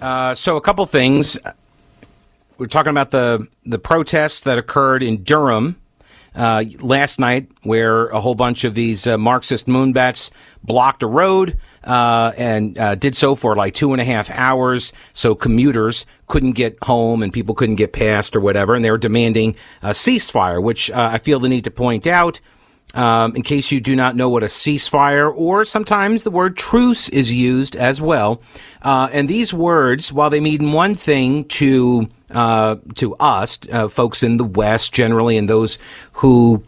Uh, 0.00 0.34
so, 0.34 0.56
a 0.56 0.60
couple 0.60 0.84
things. 0.86 1.38
We're 2.58 2.66
talking 2.66 2.90
about 2.90 3.10
the 3.10 3.48
the 3.64 3.78
protests 3.78 4.40
that 4.40 4.58
occurred 4.58 5.02
in 5.02 5.24
Durham 5.24 5.76
uh, 6.34 6.64
last 6.80 7.18
night, 7.18 7.48
where 7.62 8.08
a 8.08 8.20
whole 8.20 8.34
bunch 8.34 8.64
of 8.64 8.74
these 8.74 9.06
uh, 9.06 9.16
Marxist 9.16 9.66
moonbats 9.66 10.30
blocked 10.62 11.02
a 11.02 11.06
road 11.06 11.58
uh, 11.84 12.32
and 12.36 12.78
uh, 12.78 12.94
did 12.94 13.16
so 13.16 13.34
for 13.34 13.56
like 13.56 13.74
two 13.74 13.92
and 13.92 14.00
a 14.00 14.04
half 14.04 14.28
hours. 14.30 14.92
So 15.12 15.34
commuters 15.34 16.04
couldn't 16.26 16.52
get 16.52 16.76
home 16.82 17.22
and 17.22 17.32
people 17.32 17.54
couldn't 17.54 17.76
get 17.76 17.92
past 17.92 18.36
or 18.36 18.40
whatever, 18.40 18.74
and 18.74 18.84
they 18.84 18.90
were 18.90 18.98
demanding 18.98 19.54
a 19.82 19.90
ceasefire, 19.90 20.62
which 20.62 20.90
uh, 20.90 21.10
I 21.12 21.18
feel 21.18 21.40
the 21.40 21.48
need 21.48 21.64
to 21.64 21.70
point 21.70 22.06
out. 22.06 22.40
Um, 22.94 23.34
in 23.34 23.42
case 23.42 23.72
you 23.72 23.80
do 23.80 23.96
not 23.96 24.16
know 24.16 24.28
what 24.28 24.42
a 24.42 24.46
ceasefire 24.46 25.30
or 25.34 25.64
sometimes 25.64 26.22
the 26.22 26.30
word 26.30 26.56
truce 26.56 27.08
is 27.08 27.32
used 27.32 27.74
as 27.74 28.00
well. 28.00 28.40
Uh, 28.80 29.08
and 29.12 29.28
these 29.28 29.52
words, 29.52 30.12
while 30.12 30.30
they 30.30 30.40
mean 30.40 30.72
one 30.72 30.94
thing 30.94 31.44
to 31.46 32.08
uh, 32.30 32.76
to 32.94 33.14
us, 33.16 33.58
uh, 33.72 33.88
folks 33.88 34.22
in 34.22 34.36
the 34.36 34.44
West 34.44 34.92
generally, 34.92 35.36
and 35.36 35.48
those 35.48 35.78
who 36.12 36.64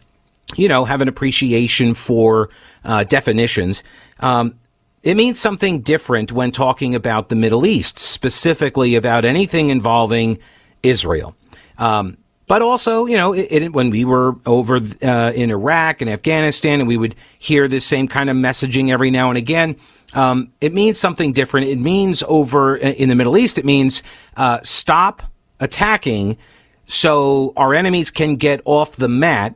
you 0.56 0.68
know 0.68 0.84
have 0.84 1.00
an 1.00 1.08
appreciation 1.08 1.94
for 1.94 2.50
uh, 2.84 3.04
definitions, 3.04 3.82
um, 4.20 4.58
it 5.02 5.16
means 5.16 5.38
something 5.38 5.80
different 5.82 6.32
when 6.32 6.50
talking 6.50 6.94
about 6.94 7.28
the 7.28 7.36
Middle 7.36 7.64
East, 7.64 7.98
specifically 7.98 8.96
about 8.96 9.24
anything 9.24 9.70
involving 9.70 10.38
Israel. 10.82 11.36
Um, 11.78 12.18
but 12.48 12.62
also, 12.62 13.06
you 13.06 13.16
know, 13.16 13.32
it, 13.32 13.46
it, 13.50 13.72
when 13.72 13.90
we 13.90 14.04
were 14.04 14.34
over 14.46 14.80
uh, 15.02 15.32
in 15.34 15.50
Iraq 15.50 16.00
and 16.00 16.10
Afghanistan, 16.10 16.80
and 16.80 16.88
we 16.88 16.96
would 16.96 17.14
hear 17.38 17.68
this 17.68 17.84
same 17.84 18.08
kind 18.08 18.28
of 18.30 18.36
messaging 18.36 18.90
every 18.90 19.10
now 19.10 19.28
and 19.28 19.38
again. 19.38 19.76
Um, 20.14 20.52
it 20.60 20.72
means 20.72 20.98
something 20.98 21.34
different. 21.34 21.68
It 21.68 21.78
means 21.78 22.24
over 22.26 22.76
in 22.76 23.10
the 23.10 23.14
Middle 23.14 23.36
East, 23.36 23.58
it 23.58 23.66
means 23.66 24.02
uh, 24.36 24.60
stop 24.62 25.22
attacking 25.60 26.38
so 26.86 27.52
our 27.56 27.74
enemies 27.74 28.10
can 28.10 28.36
get 28.36 28.62
off 28.64 28.96
the 28.96 29.08
mat, 29.08 29.54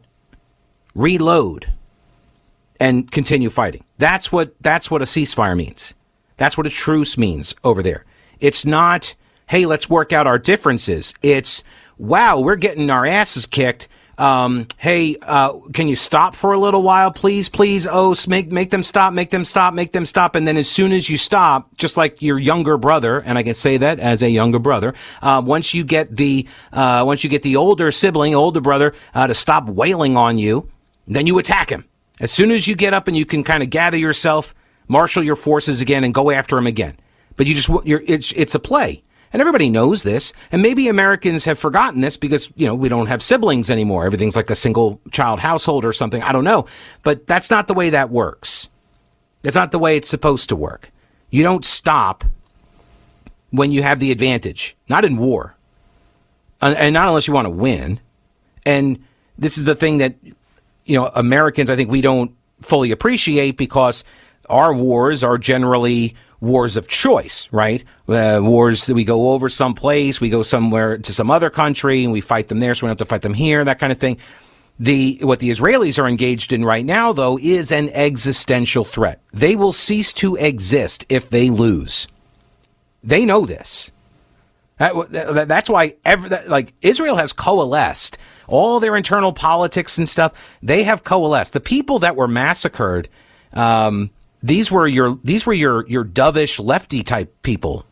reload, 0.95 1.73
and 2.79 3.11
continue 3.11 3.49
fighting. 3.49 3.84
That's 3.97 4.31
what 4.31 4.55
that's 4.61 4.91
what 4.91 5.01
a 5.01 5.06
ceasefire 5.06 5.56
means. 5.56 5.95
That's 6.37 6.59
what 6.59 6.67
a 6.67 6.71
truce 6.71 7.17
means 7.17 7.55
over 7.65 7.83
there. 7.83 8.05
It's 8.41 8.67
not, 8.67 9.15
hey, 9.47 9.65
let's 9.65 9.89
work 9.89 10.12
out 10.12 10.27
our 10.27 10.39
differences. 10.39 11.15
It's 11.23 11.62
wow, 12.03 12.41
we're 12.41 12.56
getting 12.56 12.91
our 12.91 13.06
asses 13.06 13.47
kicked. 13.47 13.89
Um, 14.19 14.67
hey, 14.77 15.17
uh, 15.22 15.55
can 15.72 15.89
you 15.89 15.97
stop 15.97 16.34
for 16.34 16.53
a 16.53 16.59
little 16.59 16.83
while, 16.83 17.11
please, 17.11 17.48
please? 17.48 17.86
Oh, 17.91 18.14
make 18.27 18.53
make 18.53 18.70
them 18.70 18.83
stop, 18.83 19.12
make 19.14 19.31
them 19.31 19.44
stop, 19.44 19.72
make 19.72 19.92
them 19.92 20.05
stop. 20.05 20.34
And 20.34 20.47
then 20.47 20.56
as 20.56 20.69
soon 20.69 20.92
as 20.92 21.09
you 21.09 21.17
stop, 21.17 21.75
just 21.77 21.97
like 21.97 22.20
your 22.20 22.39
younger 22.39 22.77
brother, 22.77 23.20
and 23.20 23.39
I 23.39 23.42
can 23.42 23.55
say 23.55 23.78
that 23.78 23.98
as 24.00 24.22
a 24.22 24.28
younger 24.28 24.59
brother, 24.59 24.94
uh, 25.22 25.41
once 25.44 25.72
you 25.72 25.82
get 25.84 26.15
the 26.16 26.47
uh, 26.72 27.04
once 27.06 27.25
you 27.25 27.31
get 27.31 27.43
the 27.43 27.56
older 27.56 27.91
sibling, 27.91 28.34
older 28.34 28.60
brother, 28.60 28.94
uh, 29.15 29.28
to 29.28 29.34
stop 29.34 29.66
wailing 29.69 30.16
on 30.16 30.38
you, 30.38 30.69
then 31.06 31.27
you 31.27 31.38
attack 31.38 31.71
him. 31.71 31.87
As 32.21 32.31
soon 32.31 32.50
as 32.50 32.69
you 32.69 32.75
get 32.75 32.93
up 32.93 33.09
and 33.09 33.16
you 33.16 33.25
can 33.25 33.43
kind 33.44 33.62
of 33.62 33.71
gather 33.71 33.97
yourself, 33.97 34.54
marshal 34.88 35.22
your 35.22 35.37
forces 35.37 35.81
again, 35.81 36.04
and 36.04 36.12
go 36.12 36.31
after 36.31 36.59
him 36.59 36.66
again. 36.66 36.97
But 37.37 37.47
you 37.47 37.54
just 37.54 37.71
you're, 37.84 38.03
it's 38.06 38.32
it's 38.32 38.54
a 38.54 38.60
play. 38.60 39.04
And 39.32 39.41
everybody 39.41 39.70
knows 39.70 40.03
this. 40.03 40.32
And 40.50 40.62
maybe 40.62 40.88
Americans 40.88 41.47
have 41.47 41.59
forgotten 41.59 42.03
this 42.03 42.16
because, 42.16 42.50
you 42.54 42.66
know, 42.66 42.75
we 42.75 42.88
don't 42.88 43.06
have 43.06 43.22
siblings 43.22 43.70
anymore. 43.70 44.04
Everything's 44.04 44.37
like 44.37 44.50
a 44.50 44.54
single 44.54 45.00
child 45.10 45.41
household 45.41 45.84
or 45.84 45.93
something. 45.93 46.22
I 46.22 46.32
don't 46.32 46.44
know. 46.44 46.66
But 47.03 47.26
that's 47.26 47.50
not 47.50 47.66
the 47.66 47.75
way 47.75 47.91
that 47.91 48.10
works. 48.10 48.69
That's 49.42 49.56
not 49.56 49.72
the 49.72 49.78
way 49.78 49.97
it's 49.97 50.09
supposed 50.09 50.48
to 50.50 50.56
work. 50.56 50.91
You 51.31 51.42
don't 51.42 51.65
stop 51.65 52.25
when 53.50 53.72
you 53.72 53.82
have 53.82 54.00
the 54.00 54.12
advantage, 54.12 54.76
not 54.88 55.04
in 55.04 55.16
war. 55.16 55.56
And 56.60 56.94
not 56.94 57.09
unless 57.09 57.26
you 57.26 57.34
want 57.34 57.47
to 57.47 57.50
win. 57.50 57.98
And 58.65 59.03
this 59.37 59.59
is 59.59 59.65
the 59.65 59.75
thing 59.75 59.98
that, 59.98 60.15
you 60.84 60.97
know, 60.97 61.10
Americans, 61.15 61.71
I 61.71 61.76
think 61.76 61.91
we 61.91 62.03
don't 62.03 62.37
fully 62.60 62.92
appreciate 62.92 63.56
because 63.56 64.04
our 64.48 64.72
wars 64.72 65.25
are 65.25 65.38
generally 65.38 66.15
wars 66.42 66.76
of 66.76 66.88
choice, 66.88 67.48
right? 67.53 67.84
Uh, 68.08 68.41
wars 68.42 68.86
that 68.86 68.94
we 68.94 69.04
go 69.04 69.30
over 69.30 69.48
someplace, 69.48 70.20
we 70.20 70.28
go 70.28 70.42
somewhere 70.42 70.98
to 70.98 71.12
some 71.12 71.30
other 71.30 71.48
country, 71.48 72.03
and 72.03 72.12
we 72.12 72.20
fight 72.20 72.48
them 72.48 72.58
there, 72.60 72.75
so 72.75 72.84
we 72.84 72.88
don't 72.88 72.98
have 72.98 73.06
to 73.06 73.10
fight 73.10 73.22
them 73.22 73.32
here, 73.32 73.64
that 73.64 73.78
kind 73.78 73.92
of 73.92 73.98
thing. 73.98 74.19
The 74.78 75.20
what 75.22 75.38
the 75.38 75.50
Israelis 75.50 76.03
are 76.03 76.08
engaged 76.08 76.53
in 76.53 76.64
right 76.64 76.84
now, 76.84 77.12
though, 77.12 77.38
is 77.38 77.70
an 77.70 77.91
existential 77.91 78.84
threat. 78.84 79.20
They 79.32 79.54
will 79.54 79.72
cease 79.72 80.12
to 80.14 80.34
exist 80.34 81.06
if 81.08 81.30
they 81.30 81.48
lose. 81.48 82.08
They 83.04 83.24
know 83.24 83.47
this. 83.47 83.92
That, 84.78 85.47
that's 85.47 85.70
why 85.70 85.94
every, 86.04 86.30
like 86.48 86.74
Israel 86.82 87.16
has 87.16 87.32
coalesced 87.32 88.19
all 88.48 88.80
their 88.80 88.97
internal 88.97 89.32
politics 89.32 89.97
and 89.97 90.09
stuff. 90.09 90.32
They 90.60 90.82
have 90.82 91.04
coalesced. 91.04 91.53
The 91.53 91.60
people 91.60 92.00
that 92.00 92.16
were 92.16 92.26
massacred. 92.26 93.09
Um, 93.53 94.10
these 94.42 94.70
were 94.70 94.86
your 94.86 95.19
these 95.22 95.47
were 95.47 95.53
your 95.53 95.86
your 95.88 96.04
dovish 96.04 96.62
lefty 96.62 97.03
type 97.03 97.42
people 97.42 97.86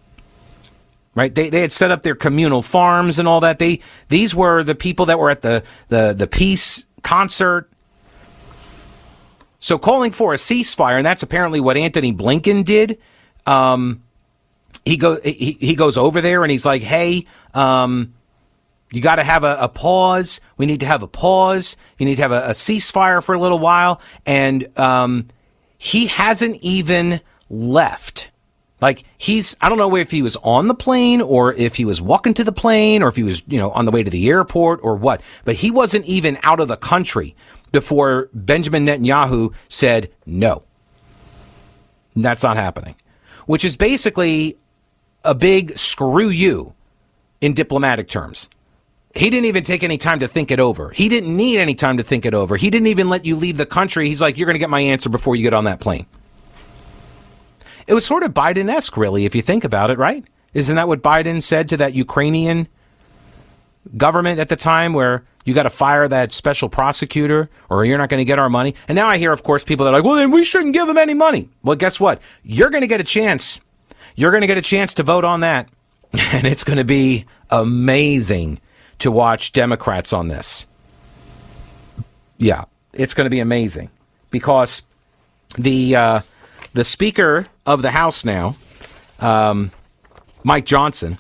right? 1.15 1.35
They, 1.35 1.51
they 1.51 1.61
had 1.61 1.73
set 1.73 1.91
up 1.91 2.03
their 2.03 2.15
communal 2.15 2.63
farms 2.63 3.19
and 3.19 3.27
all 3.27 3.41
that. 3.41 3.59
They 3.59 3.81
these 4.09 4.35
were 4.35 4.63
the 4.63 4.75
people 4.75 5.07
that 5.07 5.19
were 5.19 5.31
at 5.31 5.43
the 5.43 5.63
the 5.89 6.13
the 6.13 6.27
peace 6.27 6.85
concert. 7.03 7.71
So 9.59 9.77
calling 9.77 10.13
for 10.13 10.33
a 10.33 10.37
ceasefire 10.37 10.97
and 10.97 11.05
that's 11.05 11.23
apparently 11.23 11.61
what 11.61 11.77
Antony 11.77 12.13
Blinken 12.13 12.65
did. 12.65 12.99
Um, 13.47 14.03
he 14.85 14.97
go 14.97 15.21
he, 15.21 15.59
he 15.61 15.75
goes 15.75 15.97
over 15.97 16.21
there 16.21 16.43
and 16.43 16.51
he's 16.51 16.65
like 16.65 16.83
hey 16.83 17.27
um, 17.55 18.15
you 18.91 19.01
got 19.01 19.17
to 19.17 19.25
have 19.25 19.45
a, 19.45 19.57
a, 19.57 19.69
pause. 19.69 20.41
We 20.57 20.67
need 20.67 20.81
to 20.81 20.87
have 20.87 21.03
a 21.03 21.07
pause. 21.07 21.77
You 21.99 22.07
need 22.07 22.17
to 22.17 22.23
have 22.23 22.33
a, 22.33 22.49
a 22.49 22.51
ceasefire 22.51 23.23
for 23.23 23.35
a 23.35 23.41
little 23.41 23.59
while. 23.59 24.01
And 24.27 24.67
um, 24.79 25.29
he 25.83 26.09
hasn't 26.09 26.57
even 26.57 27.23
left. 27.49 28.29
Like 28.83 29.05
he's, 29.17 29.57
I 29.63 29.71
don't 29.71 29.79
know 29.79 29.97
if 29.97 30.11
he 30.11 30.21
was 30.21 30.37
on 30.43 30.69
the 30.69 30.75
plane 30.75 31.23
or 31.23 31.55
if 31.55 31.77
he 31.77 31.87
was 31.87 32.03
walking 32.03 32.35
to 32.35 32.45
the 32.45 32.53
plane 32.53 33.03
or 33.03 33.09
if 33.09 33.17
he 33.17 33.23
was, 33.23 33.43
you 33.47 33.59
know, 33.59 33.71
on 33.71 33.87
the 33.87 33.91
way 33.91 34.03
to 34.03 34.11
the 34.11 34.29
airport 34.29 34.81
or 34.83 34.95
what, 34.95 35.23
but 35.47 35.57
he 35.57 35.71
wasn't 35.71 36.05
even 36.05 36.39
out 36.43 36.61
of 36.61 36.69
the 36.69 36.77
country 36.77 37.35
before 37.73 38.29
Benjamin 38.35 38.85
Netanyahu 38.85 39.55
said 39.71 40.11
no. 40.27 40.65
That's 42.15 42.43
not 42.43 42.59
happening, 42.59 42.97
which 43.47 43.65
is 43.65 43.75
basically 43.75 44.59
a 45.25 45.35
big 45.35 45.79
screw 45.79 46.29
you 46.29 46.75
in 47.41 47.55
diplomatic 47.55 48.07
terms. 48.07 48.51
He 49.15 49.29
didn't 49.29 49.47
even 49.47 49.65
take 49.65 49.83
any 49.83 49.99
time 49.99 50.21
to 50.21 50.29
think 50.29 50.51
it 50.51 50.61
over. 50.61 50.91
He 50.91 51.09
didn't 51.09 51.37
need 51.37 51.59
any 51.59 51.75
time 51.75 51.97
to 51.97 52.03
think 52.05 52.25
it 52.25 52.35
over. 52.35 52.57
He 52.57 52.71
didn't 52.71 52.87
even 52.87 53.09
let 53.09 53.25
you 53.25 53.35
leave 53.35 53.57
the 53.57 53.67
country. 53.67 54.09
He's 54.09 54.21
like, 54.21 54.39
you're 54.39 54.47
going 54.47 54.55
to 54.55 54.61
get 54.61 54.71
my 54.71 54.81
answer 54.81 55.09
before 55.09 55.35
you 55.35 55.43
get 55.43 55.53
on 55.53 55.65
that 55.65 55.81
plane. 55.81 56.07
It 57.89 57.95
was 57.95 58.07
sort 58.07 58.23
of 58.23 58.33
Biden 58.33 58.73
esque, 58.73 58.97
really, 58.97 59.25
if 59.25 59.35
you 59.35 59.43
think 59.43 59.65
about 59.65 59.91
it, 59.91 59.99
right? 59.99 60.25
Isn't 60.55 60.77
that 60.77 60.87
what 60.87 61.03
Biden 61.03 61.43
said 61.43 61.69
to 61.71 61.77
that 61.79 61.93
Ukrainian 61.93 62.69
government 63.97 64.39
at 64.39 64.49
the 64.49 64.57
time 64.57 64.93
where 64.93 65.25
you 65.45 65.55
got 65.55 65.65
to 65.65 65.71
fire 65.71 66.07
that 66.07 66.31
special 66.31 66.69
prosecutor 66.69 67.51
or 67.69 67.85
you're 67.85 67.99
not 67.99 68.11
going 68.11 68.19
to 68.19 68.25
get 68.25 68.39
our 68.39 68.49
money? 68.49 68.77
And 68.87 68.95
now 68.95 69.09
I 69.09 69.19
hear, 69.19 69.33
of 69.33 69.43
course, 69.43 69.65
people 69.65 69.85
that 69.87 69.91
are 69.91 69.95
like, 69.95 70.05
well, 70.05 70.15
then 70.15 70.31
we 70.31 70.45
shouldn't 70.45 70.73
give 70.73 70.89
him 70.89 70.99
any 70.99 71.15
money. 71.15 71.49
Well, 71.65 71.75
guess 71.75 71.99
what? 71.99 72.21
You're 72.45 72.71
going 72.71 72.83
to 72.83 72.87
get 72.87 73.01
a 73.01 73.05
chance. 73.05 73.61
You're 74.15 74.31
going 74.31 74.43
to 74.43 74.47
get 74.47 74.59
a 74.59 74.63
chance 74.63 74.95
to 74.95 75.03
vote 75.03 75.25
on 75.25 75.41
that. 75.41 75.69
And 76.33 76.45
it's 76.47 76.65
going 76.65 76.79
to 76.79 76.85
be 76.85 77.25
amazing 77.51 78.61
to 79.01 79.11
watch 79.11 79.53
Democrats 79.53 80.13
on 80.13 80.29
this. 80.29 80.67
Yeah, 82.39 82.65
it's 82.93 83.15
going 83.15 83.27
to 83.27 83.31
be 83.31 83.41
amazing 83.41 83.91
because 84.31 84.83
the 85.59 85.97
uh, 85.97 86.21
the 86.73 86.85
Speaker 86.85 87.47
of 87.67 87.83
the 87.83 87.91
House 87.91 88.25
now, 88.25 88.57
um, 89.19 89.73
Mike 90.43 90.65
Johnson, 90.65 91.19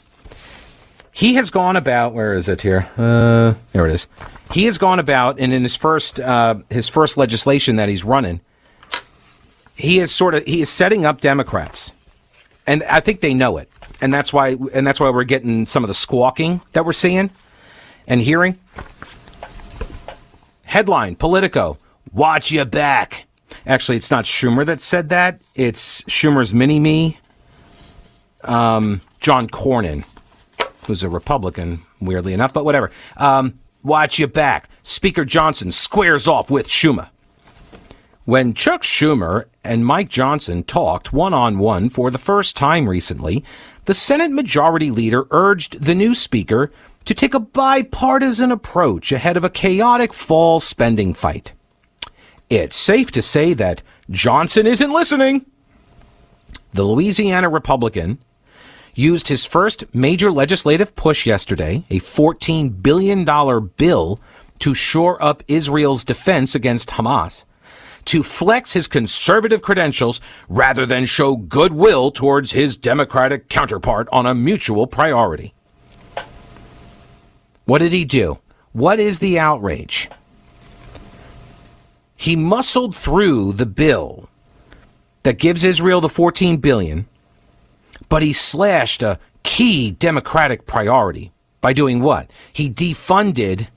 he 1.12 1.34
has 1.34 1.50
gone 1.50 1.76
about. 1.76 2.14
Where 2.14 2.32
is 2.34 2.48
it 2.48 2.62
here? 2.62 2.88
Uh, 2.96 3.54
there 3.72 3.86
it 3.86 3.92
is. 3.92 4.06
He 4.52 4.64
has 4.64 4.78
gone 4.78 4.98
about, 4.98 5.38
and 5.38 5.52
in 5.52 5.62
his 5.62 5.76
first 5.76 6.18
uh, 6.20 6.56
his 6.70 6.88
first 6.88 7.16
legislation 7.16 7.76
that 7.76 7.88
he's 7.88 8.02
running, 8.04 8.40
he 9.74 9.98
is 10.00 10.10
sort 10.10 10.34
of 10.34 10.44
he 10.46 10.62
is 10.62 10.70
setting 10.70 11.04
up 11.04 11.20
Democrats, 11.20 11.92
and 12.66 12.82
I 12.84 13.00
think 13.00 13.20
they 13.20 13.34
know 13.34 13.58
it. 13.58 13.70
and 14.00 14.12
that's 14.14 14.32
why 14.32 14.56
and 14.72 14.86
that's 14.86 14.98
why 14.98 15.10
we're 15.10 15.24
getting 15.24 15.66
some 15.66 15.84
of 15.84 15.88
the 15.88 15.94
squawking 15.94 16.62
that 16.72 16.84
we're 16.86 16.92
seeing 16.94 17.30
and 18.10 18.20
hearing. 18.20 18.58
Headline: 20.64 21.16
Politico: 21.16 21.78
Watch 22.12 22.50
your 22.50 22.66
back. 22.66 23.26
Actually, 23.66 23.96
it's 23.96 24.10
not 24.10 24.24
Schumer 24.24 24.66
that 24.66 24.80
said 24.80 25.08
that. 25.08 25.40
It's 25.54 26.02
Schumer's 26.02 26.52
mini 26.52 26.78
me, 26.78 27.18
um, 28.44 29.00
John 29.20 29.48
Cornyn, 29.48 30.04
who's 30.84 31.02
a 31.02 31.08
Republican, 31.08 31.82
weirdly 32.00 32.32
enough, 32.32 32.52
but 32.52 32.64
whatever. 32.64 32.90
Um, 33.16 33.58
watch 33.82 34.18
your 34.18 34.28
back. 34.28 34.68
Speaker 34.82 35.24
Johnson 35.24 35.72
squares 35.72 36.26
off 36.26 36.50
with 36.50 36.68
Schumer. 36.68 37.08
When 38.24 38.54
Chuck 38.54 38.82
Schumer 38.82 39.46
and 39.64 39.84
Mike 39.84 40.08
Johnson 40.08 40.62
talked 40.62 41.12
one 41.12 41.34
on 41.34 41.58
one 41.58 41.88
for 41.88 42.10
the 42.10 42.18
first 42.18 42.56
time 42.56 42.88
recently, 42.88 43.44
the 43.86 43.94
Senate 43.94 44.30
Majority 44.30 44.90
Leader 44.90 45.26
urged 45.30 45.82
the 45.82 45.94
new 45.94 46.14
Speaker 46.14 46.70
to 47.04 47.14
take 47.14 47.34
a 47.34 47.40
bipartisan 47.40 48.52
approach 48.52 49.12
ahead 49.12 49.36
of 49.36 49.44
a 49.44 49.50
chaotic 49.50 50.12
fall 50.12 50.60
spending 50.60 51.14
fight. 51.14 51.52
It's 52.48 52.76
safe 52.76 53.10
to 53.12 53.22
say 53.22 53.54
that 53.54 53.82
Johnson 54.10 54.66
isn't 54.66 54.92
listening. 54.92 55.46
The 56.72 56.84
Louisiana 56.84 57.48
Republican 57.48 58.18
used 58.94 59.28
his 59.28 59.44
first 59.44 59.84
major 59.94 60.30
legislative 60.30 60.94
push 60.96 61.26
yesterday, 61.26 61.84
a 61.90 62.00
$14 62.00 62.82
billion 62.82 63.24
bill 63.76 64.20
to 64.58 64.74
shore 64.74 65.22
up 65.22 65.42
Israel's 65.48 66.04
defense 66.04 66.54
against 66.54 66.90
Hamas, 66.90 67.44
to 68.06 68.22
flex 68.22 68.72
his 68.72 68.88
conservative 68.88 69.62
credentials 69.62 70.20
rather 70.48 70.86
than 70.86 71.04
show 71.06 71.36
goodwill 71.36 72.10
towards 72.10 72.52
his 72.52 72.76
Democratic 72.76 73.48
counterpart 73.48 74.08
on 74.12 74.26
a 74.26 74.34
mutual 74.34 74.86
priority. 74.86 75.54
What 77.70 77.78
did 77.78 77.92
he 77.92 78.04
do? 78.04 78.40
What 78.72 78.98
is 78.98 79.20
the 79.20 79.38
outrage? 79.38 80.10
He 82.16 82.34
muscled 82.34 82.96
through 82.96 83.52
the 83.52 83.64
bill 83.64 84.28
that 85.22 85.38
gives 85.38 85.62
Israel 85.62 86.00
the 86.00 86.08
14 86.08 86.56
billion, 86.56 87.06
but 88.08 88.22
he 88.22 88.32
slashed 88.32 89.04
a 89.04 89.20
key 89.44 89.92
democratic 89.92 90.66
priority 90.66 91.30
by 91.60 91.72
doing 91.72 92.00
what? 92.00 92.28
He 92.52 92.68
defunded 92.68 93.68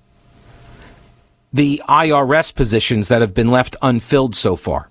the 1.53 1.79
IRS 1.87 2.55
positions 2.55 3.09
that 3.09 3.21
have 3.21 3.35
been 3.35 3.51
left 3.51 3.75
unfilled 3.83 4.35
so 4.35 4.55
far. 4.55 4.89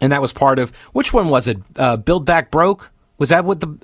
And 0.00 0.10
that 0.10 0.20
was 0.20 0.32
part 0.32 0.58
of 0.58 0.72
which 0.92 1.12
one 1.12 1.28
was 1.28 1.46
it? 1.46 1.58
Uh, 1.76 1.98
Build 1.98 2.26
Back 2.26 2.50
Broke? 2.50 2.90
Was 3.18 3.28
that 3.28 3.44
what 3.44 3.60
the, 3.60 3.78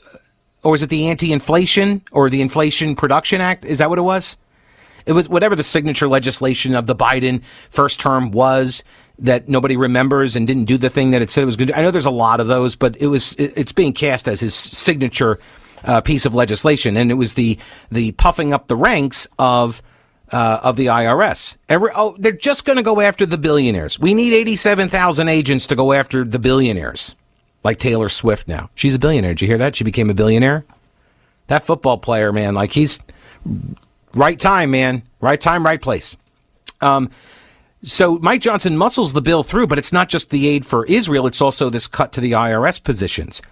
or 0.62 0.72
was 0.72 0.82
it 0.82 0.88
the 0.88 1.08
anti-inflation 1.08 2.02
or 2.10 2.31
the 2.31 2.40
Inflation 2.40 2.96
Production 2.96 3.40
Act? 3.40 3.64
Is 3.64 3.78
that 3.78 3.88
what 3.88 3.99
it 3.99 4.02
was? 4.02 4.37
It 5.06 5.12
was 5.12 5.28
whatever 5.28 5.56
the 5.56 5.62
signature 5.62 6.08
legislation 6.08 6.75
of 6.75 6.87
the 6.87 6.94
Biden 6.94 7.43
first 7.70 7.99
term 7.99 8.31
was 8.31 8.82
that 9.19 9.49
nobody 9.49 9.76
remembers 9.76 10.37
and 10.37 10.46
didn't 10.46 10.64
do 10.64 10.78
the 10.78 10.90
thing 10.90 11.10
that 11.10 11.22
it 11.22 11.31
said 11.31 11.43
it 11.43 11.46
was 11.46 11.56
going 11.56 11.69
to 11.69 11.72
do. 11.72 11.78
I 11.78 11.82
know 11.82 11.90
there's 11.90 12.05
a 12.05 12.10
lot 12.10 12.40
of 12.40 12.46
those, 12.46 12.76
but 12.76 12.96
it 13.00 13.06
was 13.08 13.34
it's 13.38 13.72
being 13.72 13.93
cast 13.93 14.28
as 14.28 14.40
his 14.40 14.55
signature 14.55 15.40
uh, 15.84 16.00
piece 16.00 16.26
of 16.26 16.34
legislation, 16.34 16.96
and 16.96 17.10
it 17.10 17.14
was 17.14 17.34
the 17.34 17.58
the 17.90 18.12
puffing 18.12 18.52
up 18.52 18.69
the 18.69 18.76
ranks 18.76 19.26
of. 19.38 19.82
Uh, 20.31 20.60
of 20.62 20.76
the 20.76 20.84
IRS. 20.84 21.56
Every, 21.70 21.88
oh, 21.96 22.14
they're 22.19 22.32
just 22.32 22.66
going 22.66 22.76
to 22.76 22.82
go 22.82 23.00
after 23.00 23.25
the 23.25 23.38
billionaires. 23.38 23.99
We 23.99 24.12
need 24.12 24.34
87,000 24.34 25.26
agents 25.26 25.64
to 25.69 25.75
go 25.75 25.94
after 25.94 26.22
the 26.22 26.38
billionaires, 26.38 27.14
like 27.69 27.79
Taylor 27.79 28.09
Swift 28.09 28.49
now. 28.49 28.70
She's 28.75 28.94
a 28.94 28.99
billionaire. 28.99 29.35
Did 29.35 29.43
you 29.43 29.49
hear 29.49 29.59
that? 29.59 29.76
She 29.76 29.85
became 29.85 30.11
a 30.11 30.15
billionaire. 30.15 30.65
That 31.49 31.65
football 31.65 31.99
player, 31.99 32.32
man, 32.32 32.55
like 32.55 32.73
he's 32.73 33.00
Right 34.15 34.38
time, 34.38 34.70
man. 34.70 35.03
Right 35.20 35.41
time, 35.41 35.65
right 35.65 35.81
place. 35.81 36.17
Um, 36.81 37.11
so 37.82 38.19
Mike 38.19 38.41
Johnson 38.41 38.76
muscles 38.76 39.12
the 39.12 39.23
bill 39.23 39.43
through, 39.43 39.67
but 39.67 39.79
it's 39.79 39.93
not 39.93 40.09
just 40.09 40.31
the 40.31 40.49
aid 40.49 40.67
for 40.67 40.87
Israel, 40.87 41.26
it's 41.26 41.41
also 41.41 41.70
this 41.70 41.87
cut 41.87 42.12
to 42.12 42.20
the 42.20 42.32
IRS 42.32 42.82
positions. 42.82 43.43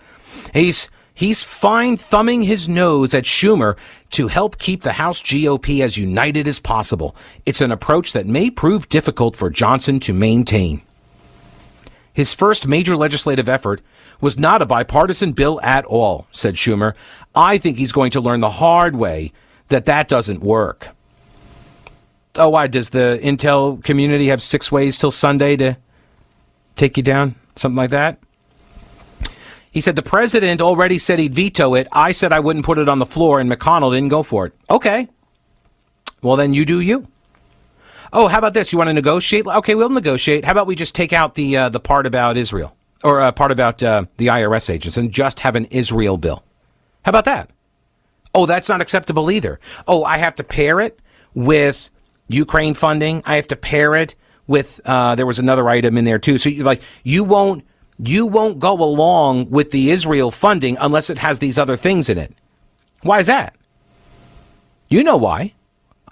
He's 0.53 0.89
he's 1.15 1.43
fine 1.43 1.97
thumbing 1.97 2.43
his 2.43 2.69
nose 2.69 3.15
at 3.15 3.25
Schumer 3.25 3.77
to 4.13 4.29
help 4.29 4.59
keep 4.59 4.83
the 4.83 4.93
House 4.93 5.23
GOP 5.23 5.85
as 5.85 5.97
united 5.97 6.49
as 6.49 6.59
possible. 6.59 7.15
It's 7.45 7.61
an 7.61 7.71
approach 7.71 8.13
that 8.13 8.27
may 8.27 8.51
prove 8.51 8.89
difficult 8.89 9.37
for 9.37 9.51
Johnson 9.51 10.01
to 10.01 10.13
maintain. 10.13 10.83
His 12.17 12.33
first 12.33 12.67
major 12.67 12.97
legislative 12.97 13.47
effort 13.47 13.83
was 14.23 14.39
not 14.39 14.63
a 14.63 14.67
bipartisan 14.67 15.33
bill 15.33 15.61
at 15.61 15.85
all, 15.85 16.27
said 16.33 16.55
Schumer. 16.55 16.95
I 17.35 17.59
think 17.59 17.77
he's 17.77 17.93
going 17.93 18.11
to 18.13 18.23
learn 18.23 18.41
the 18.41 18.53
hard 18.53 18.97
way 18.97 19.35
that 19.69 19.85
that 19.85 20.09
doesn't 20.09 20.41
work. 20.41 20.97
Oh, 22.35 22.49
why? 22.49 22.69
Does 22.69 22.89
the 22.89 23.21
Intel 23.23 23.85
community 23.85 24.29
have 24.29 24.41
six 24.41 24.73
ways 24.73 24.97
till 24.97 25.11
Sunday 25.11 25.57
to 25.57 25.77
take 26.75 26.97
you 26.97 27.03
down? 27.03 27.35
Something 27.55 27.77
like 27.77 27.91
that? 27.91 28.19
He 29.71 29.83
said 29.83 29.95
the 29.95 30.03
president 30.03 30.63
already 30.63 30.99
said 30.99 31.19
he'd 31.19 31.35
veto 31.35 31.75
it. 31.75 31.87
I 31.93 32.13
said 32.13 32.33
I 32.33 32.41
wouldn't 32.41 32.65
put 32.65 32.79
it 32.79 32.89
on 32.89 32.99
the 32.99 33.05
floor, 33.05 33.41
and 33.41 33.53
McConnell 33.53 33.93
didn't 33.93 34.09
go 34.09 34.23
for 34.23 34.47
it. 34.47 34.55
Okay. 34.71 35.07
Well, 36.23 36.37
then 36.37 36.55
you 36.55 36.65
do 36.65 36.81
you. 36.81 37.09
Oh, 38.13 38.29
how 38.29 38.39
about 38.39 38.55
this? 38.55 38.73
You 38.73 38.79
want 38.79 38.89
to 38.89 38.95
negotiate? 38.95 39.47
Okay, 39.47 39.75
we'll 39.75 39.89
negotiate. 39.91 40.45
How 40.45 40.53
about 40.53 40.67
we 40.67 40.75
just 40.75 40.95
take 40.95 41.13
out 41.13 41.35
the 41.35 41.57
uh, 41.57 41.69
the 41.69 41.81
part 41.81 42.07
about 42.07 42.37
Israel 42.37 42.77
or 43.03 43.21
uh, 43.21 43.33
part 43.33 43.51
about 43.51 43.83
uh, 43.83 44.05
the 44.17 44.29
IRS 44.29 44.71
agents 44.71 44.97
and 44.97 45.13
just 45.13 45.41
have 45.41 45.57
an 45.57 45.67
Israel 45.67 46.17
bill? 46.17 46.45
How 47.03 47.11
about 47.11 47.25
that? 47.25 47.51
Oh, 48.35 48.47
that's 48.47 48.69
not 48.69 48.81
acceptable 48.81 49.31
either. 49.31 49.59
Oh, 49.89 50.05
I 50.05 50.19
have 50.19 50.35
to 50.37 50.45
pair 50.45 50.81
it 50.81 50.99
with 51.35 51.91
Ukraine 52.29 52.75
funding. 52.75 53.23
I 53.25 53.37
have 53.37 53.49
to 53.49 53.57
pair 53.57 53.95
it 53.95 54.15
with. 54.47 54.81
Uh, 54.85 55.15
there 55.15 55.27
was 55.27 55.39
another 55.39 55.69
item 55.69 55.97
in 55.97 56.05
there 56.05 56.19
too. 56.19 56.39
So 56.39 56.49
you 56.49 56.63
like 56.63 56.83
you 57.03 57.25
won't 57.25 57.65
you 57.99 58.27
won't 58.27 58.59
go 58.59 58.73
along 58.73 59.51
with 59.51 59.71
the 59.71 59.91
Israel 59.91 60.31
funding 60.31 60.77
unless 60.79 61.11
it 61.11 61.19
has 61.19 61.39
these 61.39 61.59
other 61.59 61.77
things 61.77 62.09
in 62.09 62.19
it. 62.19 62.35
Why 63.03 63.21
is 63.21 63.27
that? 63.27 63.55
You 64.89 65.03
know 65.03 65.17
why. 65.17 65.55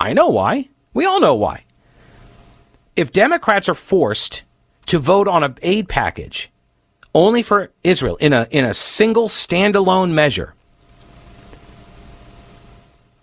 I 0.00 0.12
know 0.12 0.28
why. 0.28 0.68
We 0.92 1.04
all 1.04 1.20
know 1.20 1.34
why. 1.34 1.64
If 2.96 3.12
Democrats 3.12 3.68
are 3.68 3.74
forced 3.74 4.42
to 4.86 4.98
vote 4.98 5.26
on 5.26 5.42
an 5.42 5.58
aid 5.62 5.88
package 5.88 6.50
only 7.14 7.42
for 7.42 7.70
Israel 7.82 8.16
in 8.16 8.32
a 8.32 8.46
in 8.50 8.64
a 8.64 8.74
single 8.74 9.28
standalone 9.28 10.12
measure, 10.12 10.54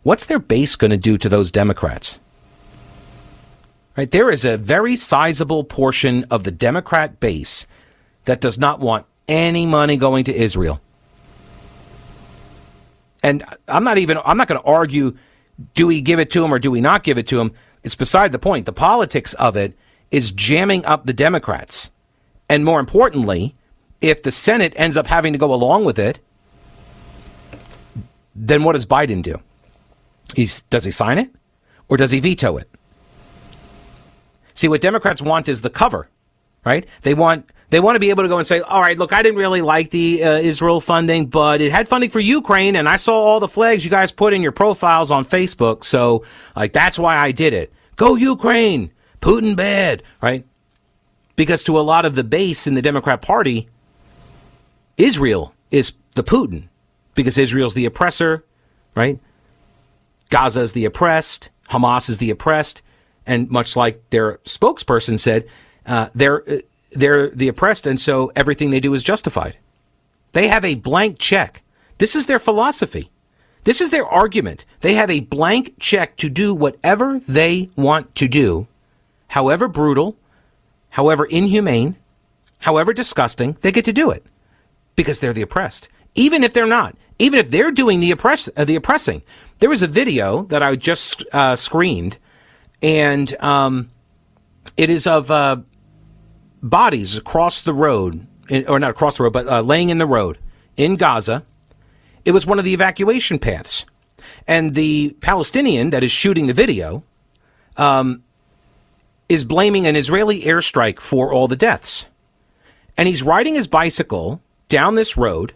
what's 0.03 0.25
their 0.25 0.39
base 0.39 0.75
going 0.75 0.91
to 0.91 0.97
do 0.97 1.17
to 1.17 1.29
those 1.29 1.51
Democrats? 1.51 2.19
Right, 3.95 4.09
there 4.09 4.31
is 4.31 4.45
a 4.45 4.57
very 4.57 4.95
sizable 4.95 5.63
portion 5.63 6.25
of 6.31 6.43
the 6.43 6.51
Democrat 6.51 7.19
base 7.19 7.67
that 8.25 8.39
does 8.39 8.57
not 8.57 8.79
want 8.79 9.05
any 9.27 9.65
money 9.65 9.97
going 9.97 10.23
to 10.25 10.35
Israel. 10.35 10.81
And 13.23 13.43
I'm 13.67 13.83
not 13.83 13.97
even 13.97 14.17
I'm 14.25 14.37
not 14.37 14.47
going 14.47 14.59
to 14.59 14.67
argue 14.67 15.17
do 15.75 15.87
we 15.87 16.01
give 16.01 16.19
it 16.19 16.29
to 16.31 16.43
him 16.43 16.53
or 16.53 16.59
do 16.59 16.71
we 16.71 16.81
not 16.81 17.03
give 17.03 17.17
it 17.17 17.27
to 17.27 17.39
him? 17.39 17.51
It's 17.83 17.95
beside 17.95 18.31
the 18.31 18.39
point. 18.39 18.65
The 18.65 18.73
politics 18.73 19.33
of 19.35 19.55
it 19.55 19.73
is 20.11 20.31
jamming 20.31 20.85
up 20.85 21.05
the 21.05 21.13
Democrats. 21.13 21.89
And 22.49 22.65
more 22.65 22.79
importantly, 22.79 23.55
if 24.01 24.23
the 24.23 24.31
Senate 24.31 24.73
ends 24.75 24.97
up 24.97 25.07
having 25.07 25.33
to 25.33 25.39
go 25.39 25.53
along 25.53 25.85
with 25.85 25.97
it, 25.97 26.19
then 28.35 28.63
what 28.63 28.73
does 28.73 28.85
Biden 28.85 29.21
do? 29.21 29.39
He's, 30.35 30.61
does 30.63 30.83
he 30.83 30.91
sign 30.91 31.17
it 31.17 31.29
or 31.87 31.97
does 31.97 32.11
he 32.11 32.19
veto 32.19 32.57
it? 32.57 32.69
See, 34.53 34.67
what 34.67 34.81
Democrats 34.81 35.21
want 35.21 35.49
is 35.49 35.61
the 35.61 35.69
cover, 35.69 36.09
right? 36.65 36.85
They 37.03 37.13
want 37.13 37.49
they 37.71 37.79
want 37.79 37.95
to 37.95 38.01
be 38.01 38.09
able 38.09 38.23
to 38.23 38.29
go 38.29 38.37
and 38.37 38.45
say, 38.45 38.59
all 38.59 38.81
right, 38.81 38.99
look, 38.99 39.13
I 39.13 39.23
didn't 39.23 39.37
really 39.37 39.61
like 39.61 39.91
the 39.91 40.23
uh, 40.23 40.31
Israel 40.37 40.81
funding, 40.81 41.27
but 41.27 41.61
it 41.61 41.71
had 41.71 41.87
funding 41.87 42.09
for 42.09 42.19
Ukraine, 42.19 42.75
and 42.75 42.87
I 42.87 42.97
saw 42.97 43.13
all 43.13 43.39
the 43.39 43.47
flags 43.47 43.85
you 43.85 43.89
guys 43.89 44.11
put 44.11 44.33
in 44.33 44.41
your 44.41 44.51
profiles 44.51 45.09
on 45.09 45.23
Facebook, 45.23 45.85
so 45.85 46.25
like 46.53 46.73
that's 46.73 46.99
why 46.99 47.17
I 47.17 47.31
did 47.31 47.53
it. 47.53 47.73
Go 47.95 48.15
Ukraine, 48.15 48.91
Putin 49.21 49.55
bad, 49.55 50.03
right? 50.21 50.45
Because 51.37 51.63
to 51.63 51.79
a 51.79 51.81
lot 51.81 52.03
of 52.03 52.15
the 52.15 52.25
base 52.25 52.67
in 52.67 52.73
the 52.73 52.81
Democrat 52.81 53.21
Party, 53.21 53.69
Israel 54.97 55.55
is 55.71 55.93
the 56.15 56.23
Putin 56.23 56.63
because 57.15 57.37
Israel's 57.37 57.73
the 57.73 57.85
oppressor, 57.85 58.43
right? 58.95 59.17
Gaza 60.29 60.59
is 60.59 60.73
the 60.73 60.83
oppressed, 60.83 61.49
Hamas 61.69 62.09
is 62.09 62.17
the 62.17 62.31
oppressed, 62.31 62.81
and 63.25 63.49
much 63.49 63.77
like 63.77 64.09
their 64.09 64.39
spokesperson 64.39 65.17
said, 65.17 65.47
uh, 65.85 66.09
they're 66.13 66.49
uh, 66.49 66.57
they're 66.91 67.29
the 67.29 67.47
oppressed, 67.47 67.87
and 67.87 67.99
so 67.99 68.31
everything 68.35 68.69
they 68.69 68.79
do 68.79 68.93
is 68.93 69.03
justified. 69.03 69.57
They 70.33 70.47
have 70.47 70.65
a 70.65 70.75
blank 70.75 71.19
check. 71.19 71.61
This 71.97 72.15
is 72.15 72.25
their 72.25 72.39
philosophy. 72.39 73.11
This 73.63 73.81
is 73.81 73.89
their 73.89 74.05
argument. 74.05 74.65
They 74.81 74.95
have 74.95 75.11
a 75.11 75.19
blank 75.19 75.75
check 75.79 76.17
to 76.17 76.29
do 76.29 76.53
whatever 76.53 77.21
they 77.27 77.69
want 77.75 78.15
to 78.15 78.27
do, 78.27 78.67
however 79.27 79.67
brutal, 79.67 80.17
however 80.89 81.25
inhumane, 81.25 81.95
however 82.61 82.93
disgusting, 82.93 83.57
they 83.61 83.71
get 83.71 83.85
to 83.85 83.93
do 83.93 84.09
it 84.09 84.25
because 84.95 85.19
they're 85.19 85.33
the 85.33 85.43
oppressed. 85.43 85.89
even 86.15 86.43
if 86.43 86.53
they're 86.53 86.67
not, 86.67 86.95
even 87.19 87.39
if 87.39 87.51
they're 87.51 87.71
doing 87.71 87.99
the 87.99 88.11
oppress 88.11 88.49
uh, 88.57 88.65
the 88.65 88.75
oppressing. 88.75 89.21
There 89.59 89.69
was 89.69 89.83
a 89.83 89.87
video 89.87 90.43
that 90.45 90.63
I 90.63 90.75
just 90.75 91.23
uh, 91.31 91.55
screened, 91.55 92.17
and 92.81 93.35
um, 93.41 93.91
it 94.75 94.89
is 94.89 95.05
of 95.05 95.29
uh, 95.29 95.57
bodies 96.61 97.17
across 97.17 97.61
the 97.61 97.73
road, 97.73 98.27
or 98.67 98.79
not 98.79 98.91
across 98.91 99.17
the 99.17 99.23
road, 99.23 99.33
but 99.33 99.47
uh, 99.47 99.61
laying 99.61 99.89
in 99.89 99.97
the 99.97 100.05
road 100.05 100.37
in 100.77 100.95
Gaza. 100.95 101.43
It 102.23 102.31
was 102.31 102.45
one 102.45 102.59
of 102.59 102.65
the 102.65 102.73
evacuation 102.73 103.39
paths, 103.39 103.85
and 104.47 104.75
the 104.75 105.15
Palestinian 105.21 105.89
that 105.89 106.03
is 106.03 106.11
shooting 106.11 106.47
the 106.47 106.53
video 106.53 107.03
um, 107.77 108.23
is 109.27 109.43
blaming 109.43 109.87
an 109.87 109.95
Israeli 109.95 110.41
airstrike 110.41 110.99
for 110.99 111.33
all 111.33 111.47
the 111.47 111.55
deaths, 111.55 112.05
and 112.97 113.07
he's 113.07 113.23
riding 113.23 113.55
his 113.55 113.67
bicycle 113.67 114.41
down 114.67 114.95
this 114.95 115.17
road 115.17 115.53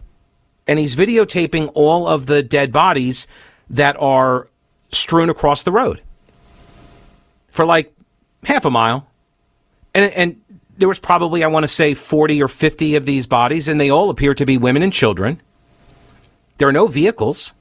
and 0.66 0.78
he's 0.78 0.96
videotaping 0.96 1.70
all 1.74 2.06
of 2.06 2.26
the 2.26 2.42
dead 2.42 2.72
bodies 2.72 3.26
that 3.70 3.96
are 3.98 4.48
strewn 4.90 5.30
across 5.30 5.62
the 5.62 5.72
road 5.72 6.00
for 7.50 7.64
like 7.64 7.92
half 8.44 8.64
a 8.64 8.70
mile. 8.70 9.08
And, 9.94 10.12
and 10.12 10.40
there 10.78 10.88
was 10.88 10.98
probably, 10.98 11.42
I 11.42 11.48
want 11.48 11.64
to 11.64 11.68
say, 11.68 11.94
40 11.94 12.42
or 12.42 12.48
50 12.48 12.96
of 12.96 13.06
these 13.06 13.26
bodies, 13.26 13.68
and 13.68 13.80
they 13.80 13.90
all 13.90 14.10
appear 14.10 14.34
to 14.34 14.46
be 14.46 14.58
women 14.58 14.82
and 14.82 14.92
children. 14.92 15.40
There 16.58 16.68
are 16.68 16.72
no 16.72 16.86
vehicles, 16.86 17.52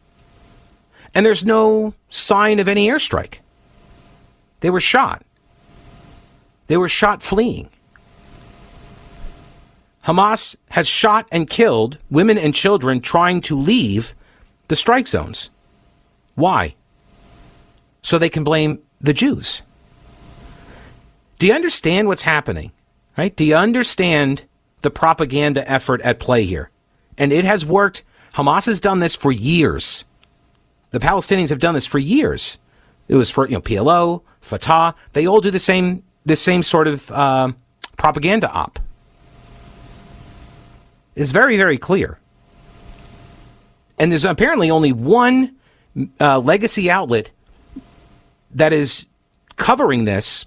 and 1.14 1.26
there's 1.26 1.46
no 1.46 1.94
sign 2.10 2.60
of 2.60 2.68
any 2.68 2.88
airstrike. 2.88 3.36
They 4.60 4.70
were 4.70 4.80
shot. 4.80 5.24
They 6.68 6.78
were 6.78 6.90
shot 6.90 7.22
fleeing. 7.22 7.70
Hamas 10.06 10.56
has 10.70 10.88
shot 10.88 11.28
and 11.32 11.50
killed 11.50 11.98
women 12.10 12.38
and 12.38 12.54
children 12.54 13.02
trying 13.02 13.42
to 13.42 13.60
leave 13.60 14.14
the 14.68 14.76
strike 14.76 15.08
zones. 15.08 15.50
Why? 16.36 16.76
So 18.02 18.18
they 18.18 18.30
can 18.30 18.44
blame 18.44 18.80
the 19.02 19.14
Jews. 19.14 19.64
Do 21.40 21.48
you 21.48 21.54
understand 21.54 22.08
what's 22.08 22.22
happening? 22.22 22.72
Right? 23.18 23.36
Do 23.36 23.46
you 23.46 23.56
understand 23.56 24.44
the 24.82 24.92
propaganda 24.92 25.70
effort 25.70 26.02
at 26.02 26.20
play 26.20 26.44
here? 26.46 26.70
And 27.18 27.32
it 27.32 27.46
has 27.46 27.66
worked. 27.66 28.04
Hamas 28.36 28.66
has 28.66 28.80
done 28.80 29.00
this 29.00 29.16
for 29.16 29.32
years. 29.32 30.04
The 30.92 31.00
Palestinians 31.00 31.50
have 31.50 31.60
done 31.60 31.74
this 31.74 31.86
for 31.86 32.00
years. 32.00 32.58
It 33.08 33.16
was 33.16 33.30
for 33.30 33.48
you 33.48 33.54
know 33.54 33.62
PLO, 33.62 34.22
Fatah. 34.42 34.96
They 35.14 35.28
all 35.28 35.42
do 35.42 35.52
the 35.52 35.60
same 35.60 36.04
the 36.26 36.36
same 36.36 36.64
sort 36.64 36.88
of 36.88 37.12
uh, 37.12 37.52
propaganda 37.98 38.50
op 38.52 38.80
It's 41.16 41.32
very, 41.32 41.56
very 41.56 41.78
clear. 41.78 42.20
And 43.98 44.12
there's 44.12 44.26
apparently 44.26 44.70
only 44.70 44.92
one 44.92 45.56
uh, 46.20 46.40
legacy 46.40 46.90
outlet 46.90 47.32
that 48.52 48.74
is 48.74 49.06
covering 49.56 50.06
this, 50.06 50.46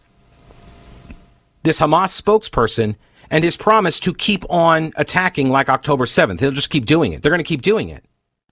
this 1.68 1.80
Hamas 1.80 2.20
spokesperson, 2.20 2.96
and 3.30 3.44
his 3.44 3.56
promise 3.56 4.00
to 4.00 4.14
keep 4.14 4.44
on 4.50 4.92
attacking 4.96 5.50
like 5.50 5.68
October 5.68 6.06
7th. 6.06 6.40
He'll 6.40 6.50
just 6.50 6.70
keep 6.70 6.86
doing 6.86 7.12
it. 7.12 7.22
They're 7.22 7.30
going 7.30 7.38
to 7.38 7.44
keep 7.44 7.62
doing 7.62 7.90
it. 7.90 8.04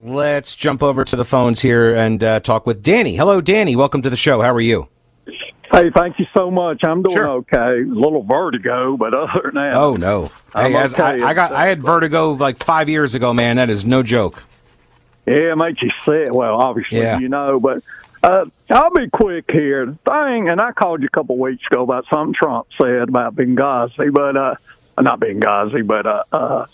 Let's 0.02 0.54
jump 0.54 0.82
over 0.82 1.02
to 1.06 1.16
the 1.16 1.24
phones 1.24 1.62
here 1.62 1.94
and 1.94 2.22
uh, 2.22 2.40
talk 2.40 2.66
with 2.66 2.82
Danny. 2.82 3.16
Hello, 3.16 3.40
Danny. 3.40 3.74
Welcome 3.74 4.02
to 4.02 4.10
the 4.10 4.16
show. 4.16 4.42
How 4.42 4.52
are 4.52 4.60
you? 4.60 4.88
Hey, 5.72 5.90
thank 5.90 6.18
you 6.18 6.26
so 6.36 6.50
much. 6.50 6.84
I'm 6.84 7.02
doing 7.02 7.16
sure. 7.16 7.28
okay. 7.28 7.80
A 7.80 7.84
little 7.86 8.22
vertigo, 8.22 8.96
but 8.98 9.14
other 9.14 9.40
than 9.44 9.54
that, 9.54 9.74
oh 9.74 9.94
no. 9.94 10.30
Hey, 10.52 10.76
okay. 10.76 11.02
I, 11.02 11.30
I, 11.30 11.34
got 11.34 11.52
I 11.52 11.66
had 11.66 11.82
vertigo 11.82 12.32
like 12.32 12.62
five 12.62 12.88
years 12.88 13.14
ago, 13.14 13.34
man. 13.34 13.56
That 13.56 13.68
is 13.68 13.84
no 13.84 14.02
joke. 14.02 14.44
Yeah, 15.26 15.52
it 15.52 15.56
makes 15.56 15.82
you 15.82 15.90
sick. 16.04 16.32
Well, 16.32 16.60
obviously, 16.60 16.98
yeah. 16.98 17.18
you 17.18 17.28
know, 17.28 17.58
but 17.58 17.82
uh, 18.26 18.44
I'll 18.70 18.90
be 18.90 19.08
quick 19.08 19.44
here. 19.50 19.86
The 19.86 19.94
thing, 20.04 20.48
and 20.48 20.60
I 20.60 20.72
called 20.72 21.00
you 21.00 21.06
a 21.06 21.10
couple 21.10 21.36
of 21.36 21.40
weeks 21.40 21.64
ago 21.70 21.84
about 21.84 22.06
something 22.10 22.34
Trump 22.34 22.66
said 22.76 23.08
about 23.08 23.36
Benghazi, 23.36 24.12
but 24.12 24.36
uh, 24.36 24.54
not 25.00 25.20
Benghazi, 25.20 25.86
but 25.86 26.06
uh, 26.06 26.24
uh, 26.32 26.66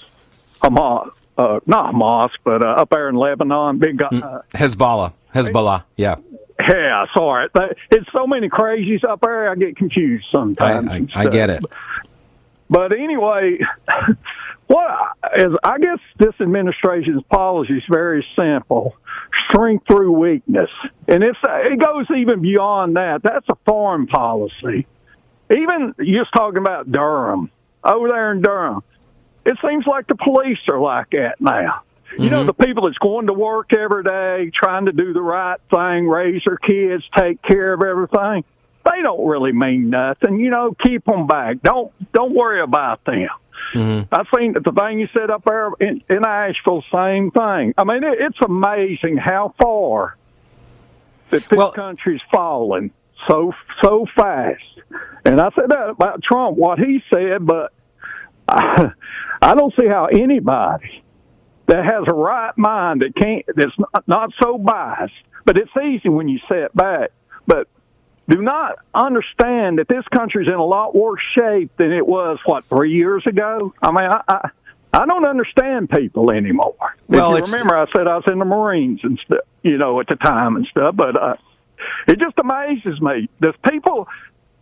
Hamas, 0.63 1.11
uh, 1.37 1.61
not 1.67 1.95
Hamas, 1.95 2.31
but 2.43 2.65
uh, 2.65 2.71
up 2.71 2.89
there 2.89 3.09
in 3.11 3.17
Lebanon, 3.17 3.79
Benghazi, 3.79 4.13
mm, 4.13 4.23
uh, 4.23 4.43
Hezbollah, 4.55 5.13
Hezbollah, 5.35 5.85
yeah. 5.97 6.17
Yeah, 6.67 7.07
sorry. 7.13 7.49
But 7.53 7.77
it's 7.91 8.11
so 8.13 8.27
many 8.27 8.49
crazies 8.49 9.05
up 9.05 9.21
there, 9.21 9.51
I 9.51 9.55
get 9.57 9.77
confused 9.77 10.27
sometimes. 10.31 10.89
I, 10.89 11.21
I, 11.21 11.25
I 11.25 11.27
get 11.27 11.51
it. 11.51 11.65
But 12.71 12.93
anyway, 12.93 13.59
what 14.69 15.17
is 15.37 15.53
I 15.63 15.79
guess 15.79 15.99
this 16.19 16.35
administration's 16.41 17.23
policy 17.25 17.75
is 17.75 17.83
very 17.91 18.25
simple: 18.35 18.97
strength 19.53 19.87
through 19.87 20.13
weakness, 20.13 20.71
and 21.09 21.23
it's 21.23 21.39
it 21.43 21.79
goes 21.79 22.07
even 22.17 22.41
beyond 22.41 22.97
that. 22.97 23.23
That's 23.23 23.47
a 23.49 23.57
foreign 23.67 24.07
policy. 24.07 24.87
Even 25.51 25.95
just 25.99 26.33
talking 26.35 26.59
about 26.59 26.91
Durham 26.91 27.51
over 27.85 28.09
there 28.09 28.33
in 28.33 28.41
Durham, 28.41 28.83
it 29.45 29.57
seems 29.67 29.87
like 29.87 30.07
the 30.07 30.15
police 30.15 30.59
are 30.69 30.81
like 30.81 31.11
that 31.11 31.41
now. 31.41 31.83
You 32.19 32.29
know, 32.29 32.45
mm-hmm. 32.45 32.47
the 32.49 32.67
people 32.67 32.85
that's 32.85 32.99
going 32.99 33.27
to 33.29 33.33
work 33.33 33.73
every 33.73 34.05
day, 34.05 34.51
trying 34.55 34.85
to 34.85 34.93
do 34.93 35.15
the 35.15 35.23
right 35.23 35.59
thing, 35.71 36.07
raise 36.07 36.43
their 36.45 36.59
kids, 36.59 37.03
take 37.17 37.41
care 37.43 37.73
of 37.73 37.83
everything. 37.83 38.45
They 38.85 39.03
don't 39.03 39.27
really 39.27 39.53
mean 39.53 39.91
nothing. 39.91 40.41
You 40.41 40.51
know, 40.51 40.75
keep 40.83 41.05
them 41.05 41.27
back. 41.27 41.63
Don't 41.63 41.93
don't 42.13 42.35
worry 42.35 42.61
about 42.61 43.05
them. 43.05 43.29
Mm-hmm. 43.75 44.15
I 44.15 44.25
think 44.37 44.55
that 44.55 44.65
the 44.65 44.73
thing 44.73 44.99
you 44.99 45.09
said 45.15 45.31
up 45.31 45.45
there 45.45 45.71
in, 45.81 46.03
in 46.11 46.25
Asheville, 46.25 46.85
same 46.93 47.31
thing. 47.31 47.75
I 47.79 47.85
mean, 47.85 48.03
it, 48.05 48.19
it's 48.21 48.39
amazing 48.45 49.17
how 49.17 49.55
far 49.61 50.17
that 51.31 51.49
this 51.49 51.57
well, 51.57 51.73
country's 51.73 52.21
fallen 52.33 52.91
so 53.29 53.53
so 53.83 54.07
fast. 54.17 54.63
And 55.25 55.41
I 55.41 55.51
said 55.55 55.71
that 55.71 55.91
about 55.91 56.23
Trump, 56.23 56.57
what 56.57 56.79
he 56.79 57.03
said, 57.13 57.47
but 57.47 57.73
I, 58.49 58.91
I 59.43 59.55
don't 59.55 59.73
see 59.79 59.87
how 59.87 60.07
anybody 60.07 61.03
that 61.67 61.85
has 61.85 62.05
a 62.07 62.15
right 62.15 62.57
mind 62.59 63.03
that 63.03 63.15
can't 63.15 63.45
that's 63.55 63.79
not, 63.79 64.09
not 64.09 64.31
so 64.43 64.59
biased. 64.59 65.15
But 65.45 65.57
it's 65.57 65.71
easy 65.83 66.09
when 66.09 66.29
you 66.29 66.39
sit 66.49 66.75
back. 66.75 67.11
But 67.47 67.69
do 68.33 68.43
not 68.43 68.79
understand 68.95 69.79
that 69.79 69.89
this 69.89 70.05
country's 70.09 70.49
in 70.49 70.55
a 70.55 70.65
lot 70.65 70.95
worse 70.95 71.21
shape 71.35 71.71
than 71.77 71.93
it 71.93 72.07
was 72.07 72.39
what 72.45 72.65
three 72.65 72.93
years 72.93 73.27
ago. 73.27 73.75
I 73.83 73.91
mean, 73.91 74.05
I. 74.05 74.23
I 74.29 74.51
I 74.95 75.07
don't 75.07 75.25
understand 75.25 75.89
people 75.89 76.31
anymore. 76.31 76.75
Well, 77.09 77.35
if 77.37 77.47
you 77.47 77.53
remember, 77.55 77.79
I 77.79 77.87
said 77.97 78.07
I 78.07 78.17
was 78.17 78.25
in 78.27 78.39
the 78.39 78.45
Marines 78.45 79.01
and 79.03 79.19
stuff, 79.25 79.41
you 79.63 79.79
know, 79.79 79.99
at 80.01 80.07
the 80.07 80.17
time 80.17 80.57
and 80.57 80.67
stuff. 80.67 80.95
But 80.95 81.19
uh, 81.19 81.37
it 82.07 82.19
just 82.19 82.39
amazes 82.39 83.01
me. 83.01 83.31
There's 83.41 83.55
people 83.67 84.07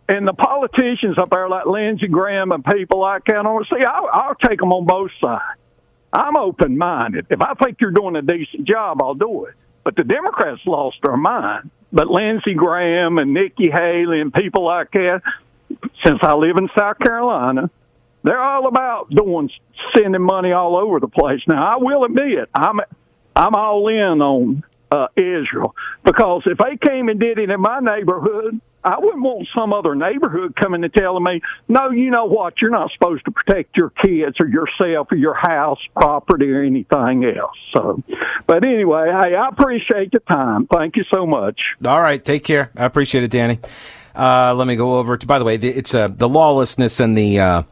and 0.07 0.27
the 0.27 0.33
politicians 0.33 1.17
up 1.17 1.31
there 1.31 1.49
like 1.49 1.65
Lindsey 1.65 2.07
Graham 2.07 2.51
and 2.51 2.63
people 2.63 2.99
like 2.99 3.25
that. 3.25 3.65
See, 3.69 3.83
I'll, 3.83 4.09
I'll 4.11 4.35
take 4.35 4.59
them 4.59 4.71
on 4.71 4.85
both 4.85 5.11
sides. 5.19 5.59
I'm 6.13 6.35
open 6.35 6.77
minded. 6.77 7.27
If 7.29 7.41
I 7.41 7.53
think 7.55 7.81
you're 7.81 7.91
doing 7.91 8.15
a 8.15 8.21
decent 8.21 8.65
job, 8.65 9.01
I'll 9.01 9.15
do 9.15 9.45
it. 9.45 9.55
But 9.83 9.95
the 9.95 10.03
Democrats 10.03 10.61
lost 10.65 10.97
their 11.03 11.17
mind. 11.17 11.71
But 11.93 12.07
Lindsey 12.07 12.53
Graham 12.53 13.17
and 13.17 13.33
Nikki 13.33 13.69
Haley 13.69 14.21
and 14.21 14.33
people 14.33 14.65
like 14.65 14.91
that, 14.91 15.21
since 16.05 16.19
I 16.21 16.33
live 16.33 16.57
in 16.57 16.69
South 16.77 16.99
Carolina, 16.99 17.69
they're 18.23 18.41
all 18.41 18.67
about 18.67 19.09
doing 19.09 19.49
sending 19.95 20.21
money 20.21 20.51
all 20.51 20.77
over 20.77 20.99
the 20.99 21.07
place. 21.07 21.41
Now 21.47 21.75
I 21.75 21.77
will 21.77 22.05
admit 22.05 22.49
I'm 22.53 22.79
I'm 23.35 23.55
all 23.55 23.87
in 23.87 24.21
on 24.21 24.63
uh, 24.91 25.07
Israel 25.15 25.75
because 26.03 26.43
if 26.45 26.57
they 26.57 26.77
came 26.77 27.09
and 27.09 27.19
did 27.19 27.39
it 27.39 27.49
in 27.49 27.61
my 27.61 27.79
neighborhood, 27.79 28.59
I 28.83 28.99
wouldn't 28.99 29.23
want 29.23 29.47
some 29.55 29.73
other 29.73 29.95
neighborhood 29.95 30.55
coming 30.55 30.83
and 30.83 30.93
telling 30.93 31.23
me, 31.23 31.41
no, 31.67 31.91
you 31.91 32.09
know 32.09 32.25
what, 32.25 32.61
you're 32.61 32.71
not 32.71 32.91
supposed 32.91 33.25
to 33.25 33.31
protect 33.31 33.77
your 33.77 33.89
kids 33.89 34.37
or 34.39 34.47
yourself 34.47 35.11
or 35.11 35.15
your 35.15 35.33
house, 35.35 35.79
property, 35.95 36.51
or 36.51 36.63
anything 36.63 37.25
else. 37.25 37.57
So, 37.73 38.01
but 38.47 38.63
anyway, 38.63 39.11
hey, 39.23 39.35
I 39.35 39.49
appreciate 39.49 40.11
the 40.11 40.19
time. 40.19 40.67
Thank 40.67 40.95
you 40.95 41.03
so 41.13 41.25
much. 41.25 41.59
All 41.85 42.01
right, 42.01 42.23
take 42.23 42.43
care. 42.43 42.71
I 42.75 42.85
appreciate 42.85 43.23
it, 43.23 43.31
Danny. 43.31 43.59
Uh, 44.15 44.53
let 44.53 44.67
me 44.67 44.75
go 44.75 44.95
over 44.95 45.17
to. 45.17 45.25
By 45.25 45.39
the 45.39 45.45
way, 45.45 45.55
it's 45.55 45.95
uh, 45.95 46.09
the 46.09 46.27
lawlessness 46.27 46.99
and 46.99 47.17
the 47.17 47.39
uh, 47.39 47.63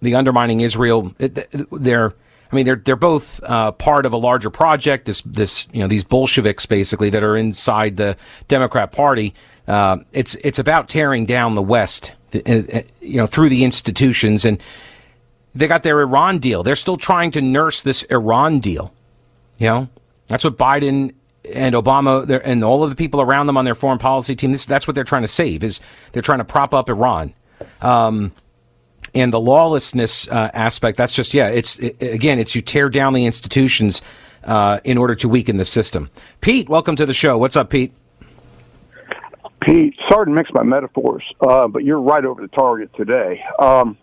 the 0.00 0.14
undermining 0.14 0.60
Israel. 0.60 1.14
It, 1.18 1.48
they're 1.72 2.14
I 2.50 2.56
mean, 2.56 2.66
they're 2.66 2.76
they're 2.76 2.96
both 2.96 3.42
uh, 3.44 3.72
part 3.72 4.06
of 4.06 4.12
a 4.12 4.16
larger 4.16 4.50
project. 4.50 5.06
This 5.06 5.22
this 5.24 5.66
you 5.72 5.80
know 5.80 5.86
these 5.86 6.04
Bolsheviks 6.04 6.66
basically 6.66 7.10
that 7.10 7.22
are 7.22 7.36
inside 7.36 7.96
the 7.96 8.16
Democrat 8.48 8.92
Party. 8.92 9.34
Uh, 9.68 9.98
it's 10.12 10.34
it's 10.36 10.58
about 10.58 10.88
tearing 10.88 11.26
down 11.26 11.54
the 11.54 11.62
West, 11.62 12.12
uh, 12.34 12.38
uh, 12.38 12.82
you 13.00 13.16
know, 13.16 13.26
through 13.26 13.48
the 13.48 13.62
institutions, 13.62 14.44
and 14.44 14.60
they 15.54 15.68
got 15.68 15.84
their 15.84 16.00
Iran 16.00 16.38
deal. 16.38 16.62
They're 16.62 16.76
still 16.76 16.96
trying 16.96 17.30
to 17.32 17.40
nurse 17.40 17.82
this 17.82 18.02
Iran 18.04 18.58
deal. 18.58 18.92
You 19.58 19.66
know, 19.68 19.88
that's 20.26 20.42
what 20.42 20.58
Biden 20.58 21.14
and 21.52 21.74
Obama 21.74 22.40
and 22.44 22.64
all 22.64 22.82
of 22.82 22.90
the 22.90 22.96
people 22.96 23.20
around 23.20 23.46
them 23.46 23.56
on 23.56 23.64
their 23.64 23.74
foreign 23.76 23.98
policy 23.98 24.34
team. 24.34 24.50
This 24.50 24.66
that's 24.66 24.88
what 24.88 24.96
they're 24.96 25.04
trying 25.04 25.22
to 25.22 25.28
save. 25.28 25.62
Is 25.62 25.80
they're 26.12 26.22
trying 26.22 26.38
to 26.38 26.44
prop 26.44 26.74
up 26.74 26.88
Iran. 26.88 27.32
Um, 27.80 28.32
and 29.14 29.32
the 29.32 29.40
lawlessness 29.40 30.28
uh, 30.28 30.50
aspect. 30.54 30.96
That's 30.96 31.12
just 31.12 31.34
yeah. 31.34 31.48
It's 31.48 31.78
it, 31.78 32.00
again, 32.00 32.38
it's 32.38 32.54
you 32.54 32.62
tear 32.62 32.88
down 32.88 33.12
the 33.12 33.26
institutions 33.26 34.02
uh, 34.44 34.80
in 34.84 34.98
order 34.98 35.14
to 35.16 35.28
weaken 35.28 35.56
the 35.56 35.64
system. 35.64 36.10
Pete, 36.40 36.68
welcome 36.68 36.96
to 36.96 37.06
the 37.06 37.14
show. 37.14 37.38
What's 37.38 37.56
up, 37.56 37.70
Pete? 37.70 37.92
Pete, 39.60 39.94
sorry 40.08 40.26
to 40.26 40.32
mix 40.32 40.50
my 40.54 40.62
metaphors, 40.62 41.22
uh, 41.40 41.68
but 41.68 41.84
you're 41.84 42.00
right 42.00 42.24
over 42.24 42.40
the 42.40 42.48
target 42.48 42.90
today. 42.96 43.44
Um, 43.58 43.98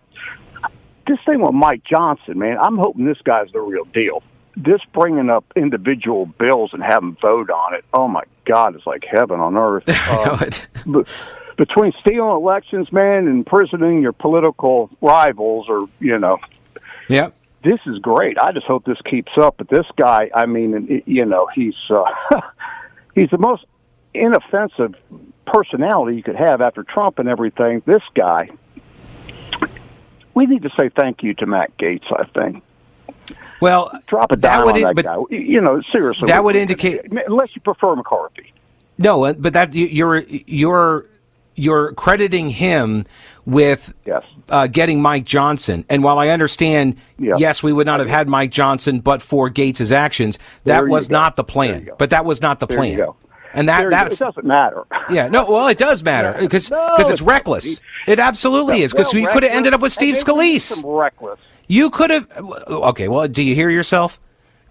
this 1.07 1.17
thing 1.25 1.41
with 1.41 1.53
Mike 1.53 1.83
Johnson, 1.83 2.37
man, 2.37 2.57
I'm 2.59 2.77
hoping 2.77 3.05
this 3.05 3.17
guy's 3.23 3.51
the 3.53 3.59
real 3.59 3.85
deal. 3.85 4.21
This 4.55 4.81
bringing 4.93 5.29
up 5.29 5.45
individual 5.55 6.25
bills 6.25 6.71
and 6.73 6.83
having 6.83 7.17
vote 7.21 7.49
on 7.49 7.75
it, 7.75 7.85
oh 7.93 8.07
my 8.07 8.23
God, 8.45 8.75
it's 8.75 8.85
like 8.85 9.03
heaven 9.09 9.39
on 9.39 9.57
earth. 9.57 9.83
Uh, 10.07 11.03
between 11.57 11.91
stealing 11.99 12.35
elections, 12.35 12.91
man, 12.91 13.27
and 13.27 13.29
imprisoning 13.29 14.01
your 14.01 14.13
political 14.13 14.89
rivals, 15.01 15.65
or 15.67 15.87
you 15.99 16.17
know, 16.17 16.37
yeah, 17.09 17.31
this 17.63 17.79
is 17.85 17.99
great. 17.99 18.37
I 18.37 18.51
just 18.51 18.65
hope 18.65 18.85
this 18.85 19.01
keeps 19.03 19.31
up. 19.37 19.55
But 19.57 19.67
this 19.67 19.85
guy, 19.97 20.29
I 20.33 20.45
mean, 20.45 21.03
you 21.05 21.25
know, 21.25 21.47
he's 21.53 21.75
uh, 21.89 22.05
he's 23.15 23.29
the 23.31 23.37
most 23.37 23.65
inoffensive 24.13 24.95
personality 25.45 26.15
you 26.15 26.23
could 26.23 26.35
have 26.35 26.61
after 26.61 26.83
Trump 26.83 27.19
and 27.19 27.27
everything. 27.27 27.81
This 27.85 28.03
guy, 28.13 28.49
we 30.33 30.45
need 30.45 30.61
to 30.63 30.69
say 30.77 30.89
thank 30.89 31.23
you 31.23 31.33
to 31.35 31.45
Matt 31.45 31.75
Gaetz. 31.77 32.05
I 32.11 32.25
think. 32.39 32.63
Well, 33.59 33.91
drop 34.05 34.31
it 34.31 34.39
down 34.39 34.67
on 34.67 34.81
that 34.81 35.03
guy. 35.03 35.17
You 35.31 35.59
know, 35.61 35.81
seriously, 35.91 36.27
that 36.27 36.43
would 36.43 36.55
indicate 36.55 37.01
unless 37.11 37.55
you 37.55 37.61
prefer 37.61 37.95
McCarthy. 37.95 38.53
No, 38.99 39.25
uh, 39.25 39.33
but 39.33 39.53
that 39.53 39.73
you're 39.73 40.19
you're 40.19 41.07
you're 41.57 41.91
crediting 41.93 42.51
him 42.51 43.05
with 43.45 43.93
yes. 44.05 44.23
uh, 44.49 44.67
getting 44.67 45.01
Mike 45.01 45.25
Johnson. 45.25 45.83
And 45.89 46.03
while 46.03 46.19
I 46.19 46.29
understand, 46.29 46.95
yes, 47.17 47.61
we 47.61 47.73
would 47.73 47.87
not 47.87 47.99
have 47.99 48.07
had 48.07 48.27
Mike 48.27 48.51
Johnson, 48.51 48.99
but 48.99 49.21
for 49.21 49.49
Gaetz's 49.49 49.91
actions, 49.91 50.39
that 50.63 50.87
was 50.87 51.09
not 51.09 51.35
the 51.35 51.43
plan. 51.43 51.89
But 51.97 52.11
that 52.11 52.23
was 52.23 52.41
not 52.41 52.59
the 52.59 52.67
there 52.67 52.77
plan. 52.77 53.07
And 53.53 53.67
that 53.69 53.89
that 53.89 54.11
doesn't 54.11 54.45
matter. 54.45 54.85
Yeah, 55.09 55.29
no, 55.29 55.45
well, 55.45 55.67
it 55.67 55.77
does 55.77 56.03
matter 56.03 56.35
because 56.39 56.69
no, 56.71 56.95
it's, 56.99 57.09
it's 57.09 57.21
reckless. 57.21 57.81
It 58.05 58.19
absolutely 58.19 58.83
is 58.83 58.91
because 58.91 59.13
well, 59.13 59.21
you 59.21 59.29
could 59.29 59.41
have 59.43 59.51
ended 59.51 59.73
up 59.73 59.81
with 59.81 59.91
Steve 59.91 60.15
Scalise. 60.15 60.83
Reckless. 60.85 61.39
You 61.65 61.89
could 61.89 62.11
have. 62.11 62.29
Okay, 62.37 63.07
well, 63.07 63.27
do 63.27 63.41
you 63.41 63.55
hear 63.55 63.69
yourself? 63.69 64.19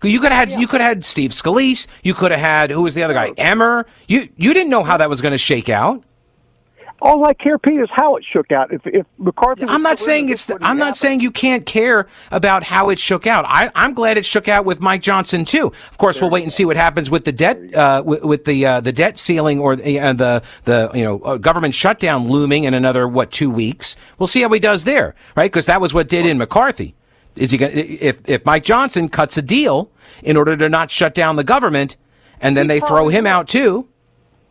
You 0.02 0.20
could 0.20 0.30
have 0.30 0.48
had 0.48 0.50
yeah. 0.50 0.58
you 0.58 0.68
could 0.68 0.80
have 0.80 0.88
had 0.88 1.04
Steve 1.04 1.32
Scalise. 1.32 1.86
You 2.02 2.14
could 2.14 2.30
have 2.30 2.40
had 2.40 2.70
who 2.70 2.82
was 2.82 2.94
the 2.94 3.02
other 3.02 3.14
guy? 3.14 3.32
Emmer. 3.36 3.86
You 4.06 4.28
you 4.36 4.54
didn't 4.54 4.70
know 4.70 4.84
how 4.84 4.96
that 4.98 5.10
was 5.10 5.20
going 5.20 5.32
to 5.32 5.38
shake 5.38 5.68
out. 5.68 6.04
All 7.02 7.26
I 7.26 7.34
care, 7.34 7.58
Pete, 7.58 7.80
is 7.80 7.88
how 7.92 8.16
it 8.16 8.24
shook 8.24 8.50
out. 8.52 8.72
If, 8.72 8.80
if 8.86 9.06
McCarthy, 9.18 9.64
I'm 9.66 9.82
not 9.82 9.98
saying 9.98 10.30
it's. 10.30 10.50
I'm 10.62 10.78
not 10.78 10.96
saying 10.96 11.20
you 11.20 11.30
can't 11.30 11.66
care 11.66 12.06
about 12.30 12.64
how 12.64 12.88
it 12.88 12.98
shook 12.98 13.26
out. 13.26 13.44
I, 13.46 13.70
am 13.74 13.92
glad 13.92 14.16
it 14.16 14.24
shook 14.24 14.48
out 14.48 14.64
with 14.64 14.80
Mike 14.80 15.02
Johnson 15.02 15.44
too. 15.44 15.72
Of 15.90 15.98
course, 15.98 16.16
there 16.16 16.24
we'll 16.24 16.30
wait 16.30 16.44
and 16.44 16.52
see 16.52 16.64
what 16.64 16.76
happens 16.76 17.10
with 17.10 17.24
the 17.24 17.32
debt, 17.32 17.74
uh, 17.74 18.02
with, 18.04 18.22
with, 18.22 18.44
the 18.46 18.64
uh, 18.64 18.80
the 18.80 18.92
debt 18.92 19.18
ceiling 19.18 19.60
or 19.60 19.76
the 19.76 20.00
uh, 20.00 20.12
the, 20.14 20.42
the 20.64 20.90
you 20.94 21.04
know 21.04 21.20
uh, 21.20 21.36
government 21.36 21.74
shutdown 21.74 22.28
looming 22.28 22.64
in 22.64 22.72
another 22.72 23.06
what 23.06 23.30
two 23.30 23.50
weeks. 23.50 23.96
We'll 24.18 24.26
see 24.26 24.42
how 24.42 24.48
he 24.48 24.58
does 24.60 24.84
there, 24.84 25.14
right? 25.36 25.50
Because 25.50 25.66
that 25.66 25.80
was 25.80 25.92
what 25.92 26.08
did 26.08 26.24
in 26.24 26.38
McCarthy. 26.38 26.94
Is 27.36 27.50
he 27.50 27.58
going 27.58 27.76
if 27.76 28.22
if 28.24 28.44
Mike 28.46 28.64
Johnson 28.64 29.10
cuts 29.10 29.36
a 29.36 29.42
deal 29.42 29.90
in 30.22 30.36
order 30.36 30.56
to 30.56 30.68
not 30.68 30.90
shut 30.90 31.14
down 31.14 31.36
the 31.36 31.44
government, 31.44 31.96
and 32.40 32.56
then 32.56 32.68
they 32.68 32.80
throw 32.80 33.08
him 33.08 33.26
out 33.26 33.48
too? 33.48 33.88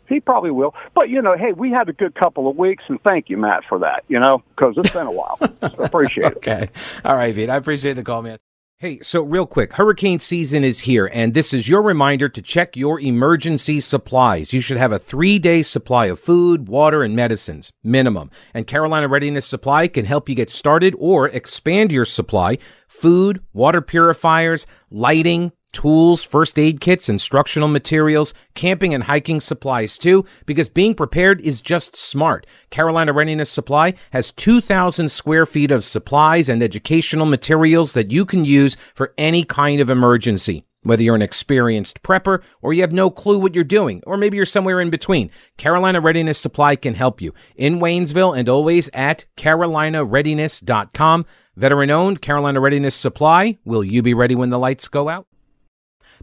He 0.08 0.20
probably 0.20 0.52
will. 0.52 0.74
But, 0.94 1.10
you 1.10 1.22
know, 1.22 1.36
hey, 1.38 1.52
we 1.52 1.72
had 1.72 1.90
a 1.90 1.94
good 1.94 2.16
couple 2.16 2.48
of 2.50 2.58
weeks, 2.58 2.84
and 2.88 3.02
thank 3.04 3.30
you, 3.30 3.38
Matt, 3.38 3.64
for 3.68 3.80
that, 3.80 4.04
you 4.08 4.20
know, 4.20 4.44
because 4.56 4.76
it's 4.78 4.92
been 4.92 5.08
a 5.08 5.12
while. 5.12 5.38
so 5.40 5.84
appreciate 5.84 6.34
it. 6.34 6.38
Okay. 6.46 6.70
All 7.04 7.16
right, 7.16 7.34
Pete. 7.34 7.50
I 7.50 7.56
appreciate 7.56 7.94
the 7.94 8.04
call, 8.04 8.22
man. 8.22 8.38
Hey, 8.78 9.00
so 9.02 9.22
real 9.22 9.48
quick, 9.48 9.74
hurricane 9.74 10.20
season 10.20 10.66
is 10.66 10.82
here, 10.82 11.10
and 11.14 11.34
this 11.34 11.53
is 11.53 11.70
your 11.70 11.82
reminder 11.82 12.27
to 12.27 12.42
check 12.42 12.75
your 12.75 13.00
emergency 13.00 13.79
supplies. 13.79 14.51
You 14.51 14.60
should 14.60 14.77
have 14.77 14.92
a 14.92 15.00
three 15.00 15.40
day 15.40 15.64
supply 15.64 16.08
of 16.08 16.20
food, 16.20 16.68
water, 16.68 17.01
and 17.01 17.16
medicines, 17.16 17.72
minimum. 17.84 18.29
And 18.53 18.68
Carolina 18.68 19.08
Readiness 19.08 19.46
Supply 19.46 19.88
can 19.88 20.03
help 20.03 20.27
you 20.27 20.36
get 20.36 20.50
started 20.50 20.94
or 21.00 21.29
expand 21.29 21.94
your 21.94 22.03
supply. 22.03 22.58
Food, 22.90 23.42
water 23.53 23.79
purifiers, 23.79 24.68
lighting, 24.92 25.53
tools, 25.75 26.24
first 26.24 26.57
aid 26.57 26.79
kits, 26.79 27.09
instructional 27.09 27.68
materials, 27.68 28.33
camping 28.55 28.94
and 28.94 29.03
hiking 29.03 29.42
supplies 29.42 29.98
too, 29.98 30.25
because 30.46 30.70
being 30.70 30.96
prepared 30.96 31.42
is 31.42 31.61
just 31.61 31.96
smart. 31.98 32.48
Carolina 32.70 33.11
Readiness 33.14 33.51
Supply 33.51 33.94
has 34.11 34.31
2,000 34.31 35.09
square 35.09 35.46
feet 35.46 35.72
of 35.72 35.83
supplies 35.83 36.48
and 36.48 36.64
educational 36.64 37.25
materials 37.25 37.92
that 37.92 38.09
you 38.09 38.25
can 38.25 38.46
use 38.46 38.77
for 38.96 39.14
any 39.18 39.44
kind 39.44 39.81
of 39.81 39.90
emergency. 39.90 40.64
Whether 40.83 41.03
you're 41.03 41.16
an 41.16 41.22
experienced 41.22 42.03
prepper 42.03 42.42
or 42.61 42.72
you 42.72 42.81
have 42.81 42.94
no 42.94 43.09
clue 43.09 43.38
what 43.40 43.55
you're 43.55 43.64
doing, 43.64 44.01
or 44.05 44.18
maybe 44.18 44.38
you're 44.38 44.46
somewhere 44.46 44.79
in 44.79 44.92
between, 44.92 45.31
Carolina 45.57 46.00
Readiness 46.00 46.40
Supply 46.40 46.75
can 46.75 46.94
help 46.94 47.22
you. 47.22 47.33
In 47.55 47.79
Waynesville 47.79 48.38
and 48.38 48.48
always 48.48 48.90
at 48.94 49.25
carolinareadiness.com. 49.35 51.25
Veteran 51.57 51.90
owned 51.90 52.22
Carolina 52.22 52.59
Readiness 52.59 52.96
Supply. 52.96 53.57
Will 53.66 53.83
you 53.83 54.01
be 54.03 54.14
ready 54.14 54.35
when 54.35 54.51
the 54.51 54.59
lights 54.59 54.88
go 54.88 55.09
out? 55.09 55.25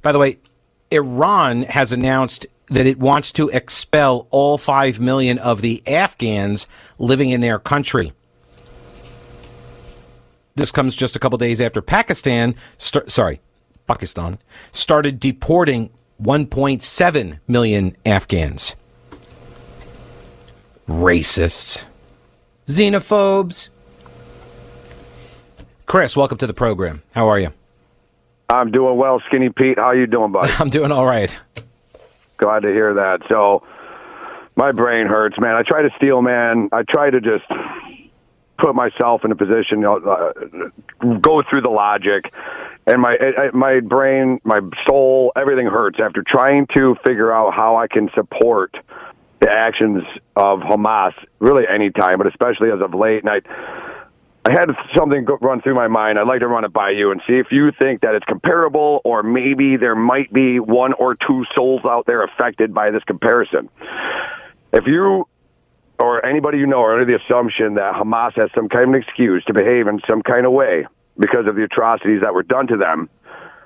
By 0.02 0.12
the 0.12 0.18
way, 0.18 0.38
Iran 0.90 1.62
has 1.62 1.92
announced 1.92 2.46
that 2.68 2.86
it 2.86 2.98
wants 2.98 3.32
to 3.32 3.48
expel 3.50 4.26
all 4.30 4.58
5 4.58 5.00
million 5.00 5.38
of 5.38 5.60
the 5.62 5.82
Afghans 5.86 6.66
living 6.98 7.30
in 7.30 7.40
their 7.40 7.58
country. 7.58 8.12
This 10.54 10.70
comes 10.70 10.94
just 10.94 11.16
a 11.16 11.18
couple 11.18 11.38
days 11.38 11.60
after 11.60 11.80
Pakistan, 11.80 12.54
st- 12.76 13.10
sorry, 13.10 13.40
Pakistan, 13.86 14.38
started 14.70 15.18
deporting 15.18 15.90
1.7 16.20 17.38
million 17.48 17.96
Afghans. 18.04 18.76
Racists, 20.88 21.86
xenophobes. 22.66 23.68
Chris, 25.86 26.16
welcome 26.16 26.38
to 26.38 26.46
the 26.46 26.54
program. 26.54 27.02
How 27.14 27.28
are 27.28 27.38
you? 27.38 27.52
I'm 28.52 28.70
doing 28.70 28.98
well, 28.98 29.20
Skinny 29.26 29.48
Pete. 29.48 29.78
How 29.78 29.92
you 29.92 30.06
doing, 30.06 30.30
buddy? 30.30 30.52
I'm 30.58 30.68
doing 30.68 30.92
all 30.92 31.06
right. 31.06 31.36
Glad 32.36 32.60
to 32.60 32.68
hear 32.68 32.94
that. 32.94 33.22
So, 33.28 33.62
my 34.56 34.72
brain 34.72 35.06
hurts, 35.06 35.38
man. 35.40 35.54
I 35.54 35.62
try 35.62 35.82
to 35.82 35.90
steal, 35.96 36.20
man. 36.20 36.68
I 36.70 36.82
try 36.82 37.08
to 37.08 37.20
just 37.20 37.44
put 38.58 38.74
myself 38.74 39.24
in 39.24 39.32
a 39.32 39.36
position, 39.36 39.78
you 39.78 39.84
know, 39.84 39.96
uh, 39.96 41.14
go 41.20 41.42
through 41.42 41.62
the 41.62 41.70
logic, 41.70 42.32
and 42.86 43.00
my 43.00 43.16
my 43.54 43.80
brain, 43.80 44.40
my 44.44 44.60
soul, 44.86 45.32
everything 45.34 45.66
hurts 45.66 45.98
after 46.00 46.22
trying 46.22 46.66
to 46.74 46.96
figure 47.04 47.32
out 47.32 47.54
how 47.54 47.76
I 47.76 47.88
can 47.88 48.10
support 48.14 48.76
the 49.40 49.50
actions 49.50 50.04
of 50.36 50.60
Hamas. 50.60 51.14
Really, 51.38 51.66
any 51.66 51.90
time, 51.90 52.18
but 52.18 52.26
especially 52.26 52.70
as 52.70 52.80
of 52.80 52.92
late. 52.92 53.24
And 53.24 53.30
I 53.30 53.40
I 54.44 54.52
had 54.52 54.70
something 54.96 55.24
run 55.40 55.62
through 55.62 55.74
my 55.74 55.87
mind. 55.87 56.18
I'd 56.18 56.26
like 56.26 56.40
to 56.40 56.48
run 56.48 56.64
it 56.64 56.72
by 56.72 56.90
you 56.90 57.12
and 57.12 57.22
see 57.28 57.35
if 57.35 57.52
you 57.52 57.70
think 57.70 58.00
that 58.00 58.16
it's 58.16 58.24
comparable, 58.24 59.00
or 59.05 59.22
maybe 59.22 59.76
there 59.76 59.94
might 59.94 60.33
be 60.33 60.59
one 60.59 60.94
or 60.94 61.14
two 61.14 61.44
souls 61.55 61.83
out 61.85 62.07
there 62.07 62.24
affected 62.24 62.74
by 62.74 62.90
this 62.90 63.05
comparison. 63.05 63.68
If 64.72 64.87
you 64.87 65.28
or 65.98 66.24
anybody 66.26 66.59
you 66.59 66.66
know 66.66 66.83
are 66.83 66.94
under 66.94 67.05
the 67.05 67.22
assumption 67.22 67.74
that 67.74 67.94
Hamas 67.94 68.35
has 68.35 68.50
some 68.55 68.68
kind 68.68 68.92
of 68.92 69.00
excuse 69.00 69.44
to 69.44 69.55
behave 69.55 69.87
in 69.87 70.00
some 70.09 70.22
kind 70.22 70.44
of 70.44 70.52
way 70.52 70.87
because 71.16 71.46
of 71.46 71.55
the 71.55 71.62
atrocities 71.62 72.22
that 72.22 72.35
were 72.35 72.42
done 72.42 72.66
to 72.66 72.76
them, 72.76 73.09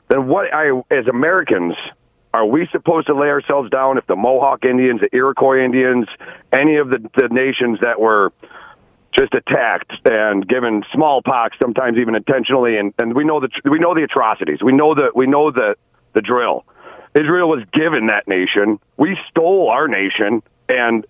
then 0.08 0.28
what 0.28 0.52
I, 0.52 0.82
as 0.90 1.06
Americans, 1.06 1.74
are 2.34 2.44
we 2.44 2.68
supposed 2.70 3.06
to 3.06 3.14
lay 3.14 3.30
ourselves 3.30 3.70
down 3.70 3.96
if 3.96 4.06
the 4.06 4.16
Mohawk 4.16 4.66
Indians, 4.66 5.00
the 5.00 5.08
Iroquois 5.16 5.64
Indians, 5.64 6.06
any 6.52 6.76
of 6.76 6.90
the, 6.90 6.98
the 7.16 7.28
nations 7.28 7.78
that 7.80 7.98
were 7.98 8.32
just 9.18 9.34
attacked 9.34 9.92
and 10.04 10.46
given 10.46 10.84
smallpox, 10.92 11.56
sometimes 11.60 11.98
even 11.98 12.14
intentionally, 12.14 12.76
and, 12.76 12.92
and 12.98 13.14
we 13.14 13.24
know 13.24 13.40
the 13.40 13.48
we 13.64 13.78
know 13.78 13.94
the 13.94 14.02
atrocities. 14.02 14.62
We 14.62 14.72
know 14.72 14.94
the 14.94 15.10
we 15.14 15.26
know 15.26 15.50
the 15.50 15.76
the 16.12 16.20
drill. 16.20 16.64
Israel 17.14 17.48
was 17.48 17.62
given 17.72 18.08
that 18.08 18.28
nation. 18.28 18.78
We 18.96 19.18
stole 19.30 19.70
our 19.70 19.88
nation, 19.88 20.42
and 20.68 21.06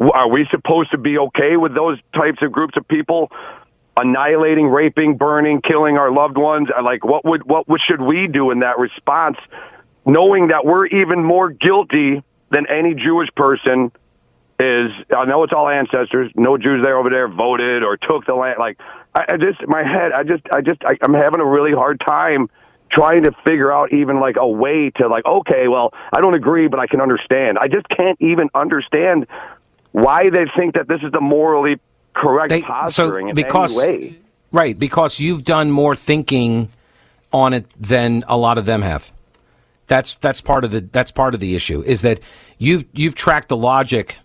are 0.00 0.28
we 0.28 0.46
supposed 0.50 0.90
to 0.92 0.98
be 0.98 1.18
okay 1.18 1.56
with 1.56 1.74
those 1.74 1.98
types 2.14 2.38
of 2.42 2.50
groups 2.50 2.76
of 2.76 2.86
people 2.88 3.30
annihilating, 3.96 4.68
raping, 4.68 5.16
burning, 5.16 5.60
killing 5.60 5.96
our 5.96 6.10
loved 6.10 6.36
ones? 6.36 6.68
Uh, 6.76 6.82
like, 6.82 7.04
what 7.04 7.24
would 7.24 7.44
what, 7.44 7.68
what 7.68 7.80
should 7.80 8.00
we 8.00 8.26
do 8.26 8.50
in 8.50 8.60
that 8.60 8.78
response, 8.78 9.36
knowing 10.04 10.48
that 10.48 10.64
we're 10.64 10.86
even 10.86 11.22
more 11.22 11.50
guilty 11.50 12.22
than 12.50 12.66
any 12.66 12.94
Jewish 12.94 13.28
person 13.36 13.92
is 14.60 14.90
I 15.16 15.24
know 15.24 15.42
it's 15.44 15.52
all 15.52 15.68
ancestors. 15.68 16.32
No 16.34 16.58
Jews 16.58 16.82
there 16.82 16.98
over 16.98 17.10
there 17.10 17.28
voted 17.28 17.82
or 17.84 17.96
took 17.96 18.26
the 18.26 18.34
land. 18.34 18.58
Like 18.58 18.80
I, 19.14 19.26
I 19.30 19.36
just 19.36 19.66
my 19.66 19.82
head. 19.82 20.12
I 20.12 20.24
just 20.24 20.42
I 20.52 20.60
just 20.60 20.84
I, 20.84 20.98
I'm 21.00 21.14
having 21.14 21.40
a 21.40 21.46
really 21.46 21.72
hard 21.72 22.00
time 22.00 22.50
trying 22.90 23.22
to 23.24 23.32
figure 23.44 23.70
out 23.70 23.92
even 23.92 24.18
like 24.18 24.36
a 24.36 24.48
way 24.48 24.90
to 24.90 25.08
like 25.08 25.24
okay, 25.24 25.68
well 25.68 25.92
I 26.12 26.20
don't 26.20 26.34
agree, 26.34 26.66
but 26.66 26.80
I 26.80 26.86
can 26.86 27.00
understand. 27.00 27.58
I 27.58 27.68
just 27.68 27.88
can't 27.88 28.20
even 28.20 28.48
understand 28.54 29.26
why 29.92 30.30
they 30.30 30.46
think 30.56 30.74
that 30.74 30.88
this 30.88 31.02
is 31.02 31.12
the 31.12 31.20
morally 31.20 31.80
correct 32.14 32.50
they, 32.50 32.62
posturing 32.62 33.28
so 33.28 33.34
because, 33.34 33.76
in 33.76 33.88
any 33.88 33.98
way. 33.98 34.18
Right, 34.50 34.78
because 34.78 35.20
you've 35.20 35.44
done 35.44 35.70
more 35.70 35.94
thinking 35.94 36.70
on 37.32 37.52
it 37.52 37.66
than 37.78 38.24
a 38.26 38.36
lot 38.36 38.58
of 38.58 38.64
them 38.64 38.82
have. 38.82 39.12
That's 39.86 40.14
that's 40.14 40.40
part 40.40 40.64
of 40.64 40.70
the 40.70 40.80
that's 40.80 41.10
part 41.10 41.34
of 41.34 41.40
the 41.40 41.54
issue 41.54 41.82
is 41.82 42.02
that 42.02 42.20
you've 42.58 42.86
you've 42.92 43.14
tracked 43.14 43.48
the 43.48 43.56
logic 43.56 44.16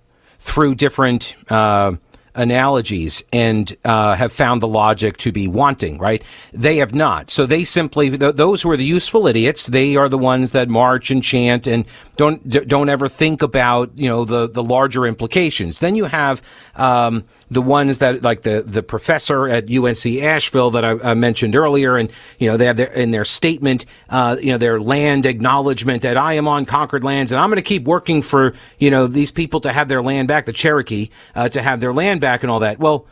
through 0.44 0.76
different 0.76 1.36
uh, 1.50 1.94
analogies 2.36 3.24
and 3.32 3.78
uh, 3.86 4.16
have 4.16 4.34
found 4.34 4.62
the 4.62 4.68
logic 4.68 5.16
to 5.18 5.32
be 5.32 5.48
wanting, 5.48 5.98
right? 5.98 6.22
They 6.52 6.78
have 6.78 6.94
not. 6.94 7.32
So 7.32 7.46
they 7.46 7.64
simply, 7.64 8.18
th- 8.18 8.36
those 8.36 8.62
who 8.62 8.70
are 8.72 8.78
the 8.78 8.84
useful 8.84 9.26
idiots, 9.26 9.68
they 9.68 9.96
are 9.96 10.10
the 10.10 10.18
ones 10.18 10.52
that 10.52 10.68
march 10.68 11.10
and 11.12 11.24
chant 11.24 11.66
and 11.66 11.86
don't 12.18 12.48
d- 12.48 12.66
don't 12.66 12.90
ever 12.90 13.08
think 13.08 13.42
about 13.42 13.98
you 13.98 14.10
know 14.10 14.26
the 14.26 14.50
the 14.50 14.64
larger 14.64 15.06
implications. 15.06 15.80
Then 15.80 15.96
you 15.96 16.06
have 16.06 16.42
um, 16.76 17.24
the 17.54 17.62
ones 17.62 18.00
that 18.00 18.22
like 18.24 18.42
the 18.42 18.64
the 18.66 18.84
professor 18.84 19.48
at 19.48 19.72
UNC 19.72 20.06
Asheville 20.06 20.72
that 20.72 20.84
I, 20.84 20.92
I 21.12 21.14
mentioned 21.14 21.56
earlier, 21.56 21.98
and 21.98 22.12
you 22.40 22.50
know 22.50 22.58
they 22.58 22.66
have 22.66 22.78
their 22.78 22.92
in 22.92 23.12
their 23.12 23.26
statement, 23.26 23.86
uh, 24.10 24.38
you 24.42 24.52
know 24.52 24.58
their 24.58 24.80
land 24.80 25.26
acknowledgement 25.26 26.02
that 26.02 26.18
I 26.18 26.34
am 26.34 26.48
on 26.48 26.66
conquered 26.66 27.04
lands, 27.04 27.32
and 27.32 27.40
I'm 27.40 27.50
going 27.50 27.58
to 27.58 27.62
keep 27.62 27.84
working 27.84 28.22
for 28.22 28.54
you 28.80 28.92
know 28.92 29.08
these 29.08 29.32
people 29.32 29.62
to 29.62 29.72
have 29.72 29.88
their 29.88 30.02
land 30.02 30.28
back, 30.28 30.46
the 30.46 30.54
Cherokee 30.54 31.10
uh, 31.36 31.50
to 31.50 31.62
have 31.62 31.80
their 31.80 31.94
land 31.94 32.22
back, 32.22 32.44
and 32.44 32.52
all 32.52 32.60
that. 32.60 32.80
Well, 32.80 33.08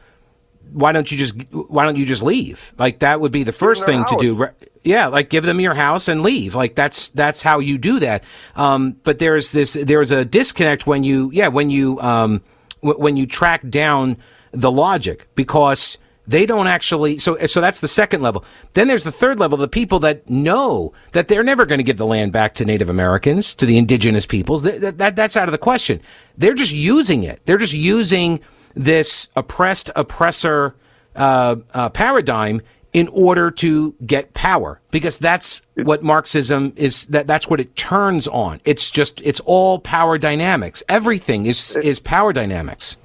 why 0.71 0.91
don't 0.91 1.11
you 1.11 1.17
just 1.17 1.35
why 1.51 1.83
don't 1.83 1.97
you 1.97 2.05
just 2.05 2.23
leave? 2.23 2.73
Like 2.77 2.99
that 2.99 3.19
would 3.19 3.31
be 3.31 3.43
the 3.43 3.51
first 3.51 3.85
thing 3.85 4.05
to 4.05 4.17
do. 4.17 4.47
Yeah, 4.83 5.07
like 5.07 5.29
give 5.29 5.43
them 5.43 5.59
your 5.59 5.75
house 5.75 6.07
and 6.07 6.23
leave. 6.23 6.55
Like 6.55 6.75
that's 6.75 7.09
that's 7.09 7.41
how 7.41 7.59
you 7.59 7.77
do 7.77 7.99
that. 7.99 8.23
Um, 8.55 8.97
but 9.03 9.19
there's 9.19 9.51
this 9.51 9.73
there's 9.73 10.11
a 10.11 10.25
disconnect 10.25 10.87
when 10.87 11.03
you 11.03 11.29
yeah 11.33 11.49
when 11.49 11.69
you 11.69 11.99
um, 11.99 12.41
when 12.81 13.17
you 13.17 13.25
track 13.25 13.67
down 13.69 14.17
the 14.51 14.71
logic 14.71 15.27
because 15.35 15.97
they 16.27 16.45
don't 16.45 16.67
actually 16.67 17.17
so 17.17 17.37
so 17.47 17.61
that's 17.61 17.79
the 17.79 17.87
second 17.87 18.21
level. 18.21 18.45
Then 18.73 18.87
there's 18.87 19.03
the 19.03 19.11
third 19.11 19.39
level 19.39 19.57
the 19.57 19.67
people 19.67 19.99
that 19.99 20.29
know 20.29 20.93
that 21.13 21.27
they're 21.27 21.43
never 21.43 21.65
going 21.65 21.79
to 21.79 21.83
give 21.83 21.97
the 21.97 22.05
land 22.05 22.31
back 22.31 22.53
to 22.55 22.65
native 22.65 22.89
americans 22.89 23.55
to 23.55 23.65
the 23.65 23.77
indigenous 23.77 24.25
peoples. 24.25 24.63
That, 24.63 24.97
that, 24.97 25.15
that's 25.15 25.35
out 25.35 25.47
of 25.47 25.51
the 25.51 25.57
question. 25.57 26.01
They're 26.37 26.53
just 26.53 26.73
using 26.73 27.23
it. 27.23 27.41
They're 27.45 27.57
just 27.57 27.73
using 27.73 28.39
this 28.75 29.29
oppressed 29.35 29.89
oppressor 29.95 30.75
uh, 31.15 31.57
uh, 31.73 31.89
paradigm 31.89 32.61
in 32.93 33.07
order 33.09 33.49
to 33.49 33.95
get 34.05 34.33
power 34.33 34.81
because 34.91 35.17
that's 35.17 35.61
what 35.75 36.03
marxism 36.03 36.73
is 36.75 37.05
that 37.05 37.25
that's 37.25 37.47
what 37.47 37.59
it 37.59 37.75
turns 37.75 38.27
on. 38.27 38.59
It's 38.65 38.89
just 38.89 39.21
it's 39.21 39.39
all 39.41 39.79
power 39.79 40.17
dynamics. 40.17 40.83
Everything 40.89 41.45
is 41.45 41.75
is 41.77 41.99
power 41.99 42.33
dynamics. 42.33 42.97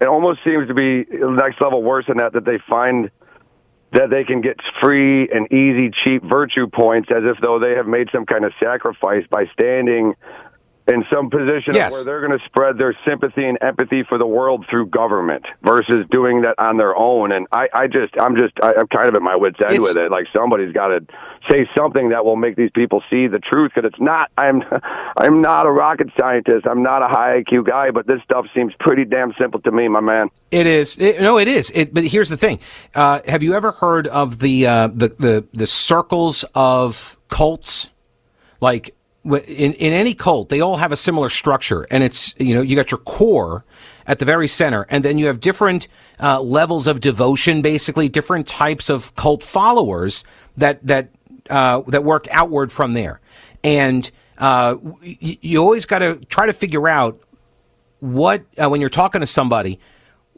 It 0.00 0.06
almost 0.06 0.40
seems 0.44 0.68
to 0.68 0.74
be 0.74 1.04
the 1.04 1.30
next 1.30 1.60
level 1.60 1.82
worse 1.82 2.06
than 2.06 2.18
that 2.18 2.32
that 2.32 2.44
they 2.44 2.58
find 2.68 3.10
that 3.92 4.10
they 4.10 4.24
can 4.24 4.40
get 4.40 4.58
free 4.80 5.28
and 5.28 5.50
easy 5.52 5.90
cheap 6.02 6.22
virtue 6.24 6.66
points 6.66 7.10
as 7.12 7.22
if 7.24 7.38
though 7.40 7.60
they 7.60 7.72
have 7.76 7.86
made 7.86 8.08
some 8.10 8.26
kind 8.26 8.44
of 8.44 8.52
sacrifice 8.58 9.24
by 9.30 9.46
standing 9.52 10.14
in 10.86 11.02
some 11.10 11.30
position 11.30 11.74
yes. 11.74 11.92
where 11.92 12.04
they're 12.04 12.20
going 12.20 12.38
to 12.38 12.44
spread 12.44 12.76
their 12.76 12.96
sympathy 13.06 13.46
and 13.46 13.56
empathy 13.62 14.02
for 14.02 14.18
the 14.18 14.26
world 14.26 14.66
through 14.68 14.86
government 14.86 15.46
versus 15.62 16.04
doing 16.10 16.42
that 16.42 16.58
on 16.58 16.76
their 16.76 16.94
own. 16.94 17.32
And 17.32 17.46
I, 17.52 17.68
I 17.72 17.86
just, 17.86 18.12
I'm 18.20 18.36
just, 18.36 18.52
I, 18.62 18.74
am 18.74 18.86
kind 18.88 19.08
of 19.08 19.14
at 19.14 19.22
my 19.22 19.34
wits 19.34 19.58
end 19.64 19.76
it's, 19.76 19.82
with 19.82 19.96
it. 19.96 20.10
Like 20.10 20.26
somebody's 20.30 20.72
got 20.72 20.88
to 20.88 21.06
say 21.50 21.66
something 21.74 22.10
that 22.10 22.26
will 22.26 22.36
make 22.36 22.56
these 22.56 22.70
people 22.74 23.02
see 23.08 23.26
the 23.28 23.38
truth. 23.38 23.72
Because 23.74 23.88
it's 23.88 24.00
not, 24.00 24.30
I'm, 24.36 24.62
I'm 25.16 25.40
not 25.40 25.64
a 25.64 25.70
rocket 25.70 26.08
scientist. 26.18 26.66
I'm 26.66 26.82
not 26.82 27.00
a 27.00 27.08
high 27.08 27.42
IQ 27.42 27.66
guy, 27.66 27.90
but 27.90 28.06
this 28.06 28.20
stuff 28.22 28.44
seems 28.54 28.74
pretty 28.78 29.06
damn 29.06 29.32
simple 29.40 29.60
to 29.62 29.72
me, 29.72 29.88
my 29.88 30.00
man. 30.00 30.28
It 30.50 30.66
is. 30.66 30.98
It, 30.98 31.18
no, 31.18 31.38
it 31.38 31.48
is. 31.48 31.72
It, 31.74 31.94
but 31.94 32.04
here's 32.04 32.28
the 32.28 32.36
thing. 32.36 32.60
Uh, 32.94 33.20
have 33.26 33.42
you 33.42 33.54
ever 33.54 33.72
heard 33.72 34.06
of 34.06 34.40
the, 34.40 34.66
uh, 34.66 34.88
the, 34.88 35.08
the, 35.08 35.46
the 35.54 35.66
circles 35.66 36.44
of 36.54 37.16
cults? 37.28 37.88
Like 38.60 38.94
in, 39.24 39.72
in 39.72 39.92
any 39.92 40.14
cult, 40.14 40.48
they 40.48 40.60
all 40.60 40.76
have 40.76 40.92
a 40.92 40.96
similar 40.96 41.28
structure, 41.28 41.86
and 41.90 42.02
it's 42.02 42.34
you 42.38 42.54
know 42.54 42.60
you 42.60 42.76
got 42.76 42.90
your 42.90 42.98
core 42.98 43.64
at 44.06 44.18
the 44.18 44.24
very 44.24 44.48
center, 44.48 44.86
and 44.90 45.04
then 45.04 45.18
you 45.18 45.26
have 45.26 45.40
different 45.40 45.88
uh, 46.20 46.40
levels 46.40 46.86
of 46.86 47.00
devotion, 47.00 47.62
basically 47.62 48.08
different 48.08 48.46
types 48.46 48.90
of 48.90 49.14
cult 49.14 49.42
followers 49.42 50.24
that 50.56 50.86
that 50.86 51.08
uh, 51.48 51.80
that 51.86 52.04
work 52.04 52.28
outward 52.30 52.70
from 52.70 52.94
there, 52.94 53.20
and 53.62 54.10
uh, 54.38 54.76
you, 55.02 55.36
you 55.40 55.58
always 55.58 55.86
got 55.86 56.00
to 56.00 56.16
try 56.26 56.46
to 56.46 56.52
figure 56.52 56.86
out 56.88 57.18
what 58.00 58.44
uh, 58.62 58.68
when 58.68 58.80
you're 58.80 58.90
talking 58.90 59.20
to 59.20 59.26
somebody, 59.26 59.80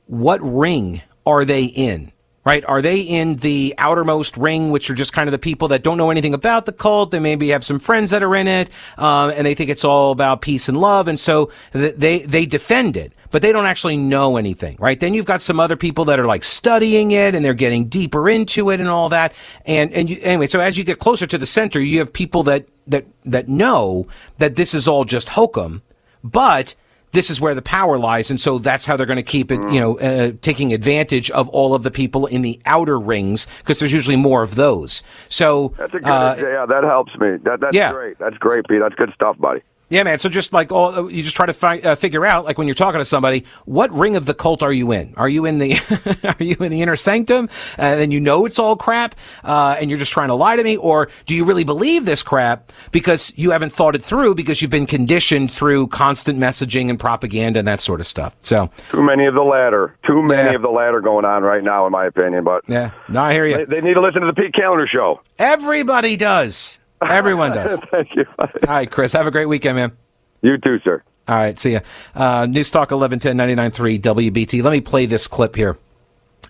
what 0.07 0.41
ring 0.43 1.03
are 1.27 1.45
they 1.45 1.65
in? 1.65 2.13
Right? 2.47 2.65
Are 2.67 2.81
they 2.81 3.01
in 3.01 3.37
the 3.37 3.75
outermost 3.77 4.37
ring, 4.37 4.71
which 4.71 4.89
are 4.89 4.95
just 4.95 5.13
kind 5.13 5.29
of 5.29 5.33
the 5.33 5.39
people 5.39 5.67
that 5.69 5.83
don't 5.83 5.99
know 5.99 6.11
anything 6.11 6.33
about 6.33 6.65
the 6.65 6.73
cult? 6.73 7.11
They 7.11 7.19
maybe 7.19 7.49
have 7.49 7.65
some 7.65 7.81
friends 7.81 8.11
that 8.11 8.23
are 8.23 8.37
in 8.37 8.47
it, 8.47 8.71
um, 8.97 9.31
and 9.31 9.45
they 9.45 9.57
think 9.57 9.69
it's 9.69 9.85
all 9.85 10.13
about 10.13 10.43
peace 10.43 10.69
and 10.69 10.79
love, 10.79 11.09
and 11.09 11.19
so 11.19 11.51
they 11.73 12.21
they 12.21 12.47
defend 12.47 12.97
it, 12.97 13.13
but 13.33 13.43
they 13.43 13.51
don't 13.51 13.67
actually 13.67 13.97
know 13.97 14.37
anything, 14.37 14.77
right? 14.79 14.99
Then 14.99 15.13
you've 15.13 15.27
got 15.27 15.43
some 15.43 15.59
other 15.59 15.75
people 15.75 16.05
that 16.05 16.21
are 16.21 16.27
like 16.27 16.45
studying 16.45 17.11
it 17.11 17.35
and 17.35 17.45
they're 17.45 17.53
getting 17.53 17.87
deeper 17.87 18.31
into 18.31 18.71
it 18.71 18.79
and 18.79 18.89
all 18.89 19.09
that, 19.09 19.33
and 19.67 19.93
and 19.93 20.09
you, 20.09 20.21
anyway, 20.23 20.47
so 20.47 20.61
as 20.61 20.79
you 20.79 20.85
get 20.85 21.01
closer 21.01 21.27
to 21.27 21.37
the 21.37 21.47
center, 21.47 21.81
you 21.81 21.99
have 21.99 22.13
people 22.13 22.45
that 22.45 22.69
that 22.87 23.07
that 23.25 23.49
know 23.49 24.07
that 24.39 24.55
this 24.55 24.73
is 24.73 24.87
all 24.87 25.05
just 25.05 25.31
hokum, 25.31 25.83
but 26.23 26.77
this 27.13 27.31
is 27.31 27.41
where 27.41 27.55
the 27.55 27.63
power 27.63 27.99
lies, 27.99 28.31
and 28.31 28.41
so 28.41 28.59
that's 28.59 28.85
how 28.87 28.97
they're 28.97 29.07
going 29.07 29.17
to 29.17 29.23
keep 29.23 29.51
it, 29.51 29.61
you 29.73 29.81
know, 29.81 29.99
uh, 29.99 30.33
taking 30.43 30.73
advantage 30.73 31.31
of 31.31 31.49
all 31.49 31.75
of 31.75 31.83
the 31.83 31.91
people 31.91 32.27
in 32.27 32.43
the 32.43 32.61
outer 32.67 32.99
rings 32.99 33.47
because 33.59 33.79
there's 33.79 33.93
usually 33.93 34.17
more 34.17 34.43
of 34.43 34.55
those. 34.55 35.03
So 35.29 35.75
that's 35.79 35.95
a 35.95 35.99
good, 35.99 36.09
uh, 36.09 36.35
yeah, 36.39 36.67
that 36.67 36.85
helps 36.85 37.15
me. 37.17 37.37
That, 37.45 37.61
that's 37.61 37.75
yeah. 37.75 37.93
great. 37.93 38.19
That's 38.19 38.37
great, 38.39 38.67
Pete. 38.69 38.81
That's 38.81 38.95
good 38.95 39.13
stuff, 39.15 39.39
buddy. 39.39 39.63
Yeah, 39.89 40.03
man. 40.03 40.19
So 40.19 40.29
just 40.29 40.53
like 40.53 40.73
all, 40.73 41.11
you 41.11 41.23
just 41.23 41.37
try 41.37 41.47
to 41.47 41.53
fi- 41.53 41.81
uh, 41.81 41.95
figure 41.95 42.27
out, 42.27 42.45
like 42.45 42.59
when 42.59 42.67
you're 42.67 42.75
talking 42.75 42.99
to 42.99 43.05
somebody, 43.05 43.45
what 43.67 43.93
ring 43.93 44.17
of 44.17 44.27
the 44.27 44.35
cult 44.35 44.63
are 44.63 44.73
you 44.73 44.91
in? 44.91 45.15
Are 45.17 45.29
you 45.29 45.45
in 45.45 45.59
the, 45.59 45.75
are 46.25 46.43
you 46.43 46.57
in 46.59 46.73
the 46.73 46.83
inner 46.83 46.97
sanctum? 46.97 47.49
And 47.79 48.01
then 48.01 48.11
you 48.11 48.19
know 48.19 48.47
it's 48.47 48.59
all 48.59 48.75
crap, 48.75 49.15
uh, 49.45 49.77
and 49.79 49.89
you're 49.89 49.99
just 49.99 50.11
trying 50.11 50.29
to 50.29 50.35
lie 50.35 50.57
to 50.57 50.65
me, 50.65 50.77
or 50.77 51.09
do 51.27 51.37
you 51.37 51.45
really 51.45 51.63
believe 51.63 52.05
this 52.05 52.25
crap 52.25 52.73
because 52.91 53.33
you 53.37 53.53
haven't 53.53 53.71
thought 53.71 53.95
it 53.95 54.03
through 54.03 54.35
because 54.35 54.61
you've 54.61 54.73
been 54.73 54.87
conditioned 54.87 55.53
through 55.53 55.87
constant 55.89 56.39
messaging 56.39 56.91
and 56.91 56.99
propaganda 56.99 57.61
and 57.61 57.69
that 57.69 57.81
sort 57.81 58.01
of 58.01 58.09
stuff? 58.09 58.35
So 58.43 58.71
too 58.91 59.05
many 59.05 59.27
of 59.27 59.35
the 59.35 59.43
latter. 59.43 59.97
Too 60.05 60.21
many 60.21 60.51
yeah. 60.51 60.57
of 60.57 60.63
the 60.63 60.69
latter 60.69 61.01
going 61.01 61.25
on 61.25 61.45
right 61.45 61.63
now, 61.63 61.87
in 61.87 61.93
my 61.93 62.07
opinion. 62.07 62.43
But 62.43 62.65
yeah, 62.67 62.91
no, 63.09 63.23
I 63.23 63.33
hear 63.33 63.47
you. 63.47 63.59
They, 63.59 63.77
they 63.77 63.81
need 63.83 63.95
to 63.95 64.01
listen 64.01 64.23
to 64.23 64.27
the 64.27 64.35
Pete 64.35 64.53
Kaliner 64.53 64.89
show. 64.89 65.21
Everybody 65.39 66.17
does. 66.17 66.81
Everyone 67.03 67.53
does. 67.55 67.79
Thank 67.91 68.15
you. 68.15 68.25
All 68.39 68.49
right, 68.67 68.91
Chris. 68.91 69.13
Have 69.13 69.27
a 69.27 69.31
great 69.31 69.47
weekend, 69.47 69.77
man. 69.77 69.93
You 70.43 70.59
too, 70.59 70.79
sir. 70.81 71.03
All 71.29 71.35
right. 71.37 71.59
See 71.59 71.73
ya. 71.73 71.81
Uh, 72.15 72.47
News 72.47 72.71
Talk 72.71 72.91
1110 72.91 73.37
99.3 73.73 74.01
WBT. 74.31 74.63
Let 74.63 74.71
me 74.71 74.81
play 74.81 75.07
this 75.07 75.27
clip 75.27 75.57
here. 75.57 75.77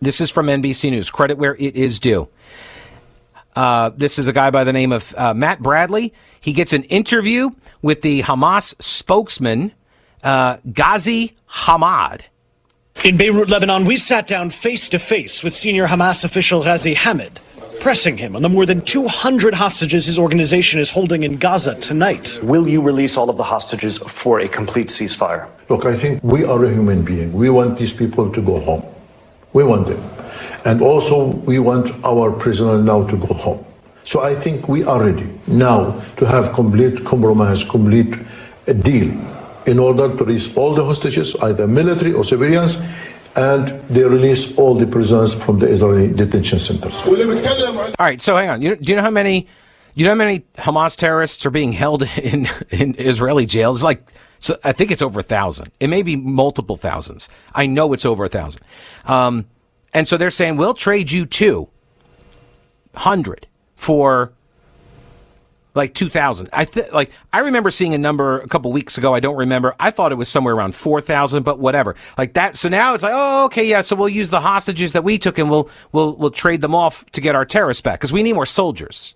This 0.01 0.21
is 0.21 0.29
from 0.29 0.47
NBC 0.47 0.91
News. 0.91 1.11
Credit 1.11 1.39
where 1.39 1.55
it 1.57 1.75
is 1.75 1.99
due. 1.99 2.29
Uh, 3.55 3.91
this 3.97 4.19
is 4.19 4.27
a 4.27 4.33
guy 4.35 4.51
by 4.51 4.65
the 4.65 4.73
name 4.73 4.93
of 4.93 5.15
uh, 5.17 5.33
Matt 5.33 5.63
Bradley. 5.63 6.13
He 6.39 6.53
gets 6.53 6.75
an 6.75 6.83
interview 6.85 7.51
with 7.81 8.03
the 8.03 8.23
Hamas 8.23 8.75
spokesman, 8.83 9.73
uh, 10.23 10.59
Ghazi 10.71 11.37
Hamad. 11.51 12.21
In 13.03 13.17
Beirut, 13.17 13.49
Lebanon, 13.49 13.87
we 13.87 13.97
sat 13.97 14.27
down 14.27 14.51
face 14.51 14.91
to 14.91 14.99
face 14.99 15.43
with 15.43 15.55
senior 15.55 15.87
Hamas 15.87 16.23
official 16.23 16.63
Ghazi 16.63 16.95
Hamad 16.95 17.39
pressing 17.81 18.17
him 18.17 18.37
on 18.37 18.43
the 18.43 18.49
more 18.49 18.67
than 18.67 18.81
200 18.81 19.55
hostages 19.55 20.07
his 20.07 20.19
organization 20.19 20.81
is 20.81 20.91
holding 20.91 21.23
in 21.23 21.37
Gaza 21.37 21.75
tonight. 21.75 22.39
Will 22.43 22.69
you 22.69 22.81
release 22.81 23.17
all 23.17 23.31
of 23.31 23.37
the 23.37 23.45
hostages 23.45 23.99
for 23.99 24.41
a 24.41 24.49
complete 24.49 24.89
ceasefire? 24.89 25.49
Look, 25.69 25.85
I 25.85 25.97
think 25.97 26.23
we 26.23 26.45
are 26.45 26.65
a 26.65 26.71
human 26.71 27.03
being. 27.03 27.33
We 27.33 27.51
want 27.51 27.79
these 27.79 27.93
people 27.93 28.33
to 28.33 28.43
go 28.43 28.61
home. 28.61 28.85
We 29.53 29.65
want 29.65 29.87
them. 29.87 30.03
And 30.65 30.83
also, 30.83 31.29
we 31.29 31.59
want 31.59 31.93
our 32.05 32.31
prisoner 32.33 32.83
now 32.83 33.07
to 33.07 33.17
go 33.17 33.35
home. 33.35 33.65
So 34.05 34.23
I 34.23 34.35
think 34.35 34.69
we 34.69 34.85
are 34.85 35.03
ready 35.03 35.29
now 35.47 36.01
to 36.17 36.27
have 36.27 36.53
complete 36.53 37.05
compromise, 37.05 37.65
complete 37.65 38.17
deal 38.83 39.11
in 39.67 39.79
order 39.81 40.09
to 40.09 40.25
release 40.25 40.57
all 40.57 40.75
the 40.75 40.85
hostages, 40.85 41.35
either 41.43 41.67
military 41.67 42.13
or 42.13 42.25
civilians, 42.25 42.77
and 43.37 43.69
they 43.89 44.03
release 44.03 44.57
all 44.59 44.75
the 44.75 44.87
prisoners 44.87 45.35
from 45.35 45.59
the 45.59 45.69
Israeli 45.69 46.13
detention 46.13 46.59
centers. 46.59 46.95
All 47.99 48.07
right, 48.07 48.21
so 48.21 48.35
hang 48.37 48.49
on. 48.49 48.63
You, 48.63 48.77
do 48.77 48.91
you 48.91 48.97
know 48.97 49.03
how 49.03 49.11
many? 49.11 49.47
You 49.95 50.05
know 50.05 50.11
how 50.11 50.17
many 50.17 50.41
Hamas 50.59 50.95
terrorists 50.97 51.47
are 51.47 51.51
being 51.51 51.73
held 51.73 52.03
in 52.17 52.49
in 52.71 52.95
Israeli 52.99 53.47
jails? 53.47 53.83
Like 53.83 54.09
so 54.39 54.59
I 54.65 54.73
think 54.73 54.91
it's 54.91 55.03
over 55.03 55.21
a 55.21 55.23
thousand. 55.23 55.71
It 55.81 55.89
may 55.89 56.03
be 56.03 56.17
multiple 56.17 56.77
thousands. 56.77 57.29
I 57.55 57.67
know 57.67 57.93
it's 57.93 58.05
over 58.05 58.25
a 58.25 58.29
thousand. 58.29 58.63
Um, 59.05 59.47
and 59.93 60.07
so 60.09 60.17
they're 60.17 60.31
saying 60.31 60.57
we'll 60.57 60.75
trade 60.75 61.13
you 61.13 61.27
two 61.27 61.69
hundred 62.95 63.47
for 63.75 64.33
like 65.77 65.95
2000 65.95 66.49
i 66.53 66.65
th- 66.65 66.91
like 66.93 67.13
i 67.33 67.39
remember 67.39 67.71
seeing 67.71 67.95
a 67.95 67.99
number 67.99 68.41
a 68.41 68.49
couple 68.49 68.73
weeks 68.73 68.97
ago 68.99 69.15
i 69.15 69.21
don't 69.21 69.37
remember. 69.37 69.75
I 69.79 69.91
thought 69.91 70.11
it 70.11 70.17
was 70.17 70.29
somewhere 70.29 70.55
around 70.55 70.75
4000 70.75 71.43
but 71.43 71.59
whatever. 71.59 71.95
Like 72.19 72.33
that 72.35 72.57
so 72.57 72.69
now 72.69 72.95
it's 72.95 73.03
like 73.03 73.13
oh 73.15 73.45
okay 73.45 73.65
yeah 73.65 73.83
so 73.83 73.95
we'll 73.95 74.09
use 74.09 74.31
the 74.31 74.41
hostages 74.41 74.93
that 74.95 75.05
we 75.05 75.19
took 75.19 75.39
and 75.39 75.51
we'll 75.51 75.69
we'll 75.93 76.17
we'll 76.17 76.31
trade 76.31 76.61
them 76.63 76.75
off 76.75 77.05
to 77.11 77.21
get 77.21 77.35
our 77.35 77.45
terrorists 77.45 77.83
back 77.83 78.01
because 78.01 78.13
we 78.13 78.23
need 78.23 78.33
more 78.33 78.47
soldiers. 78.47 79.15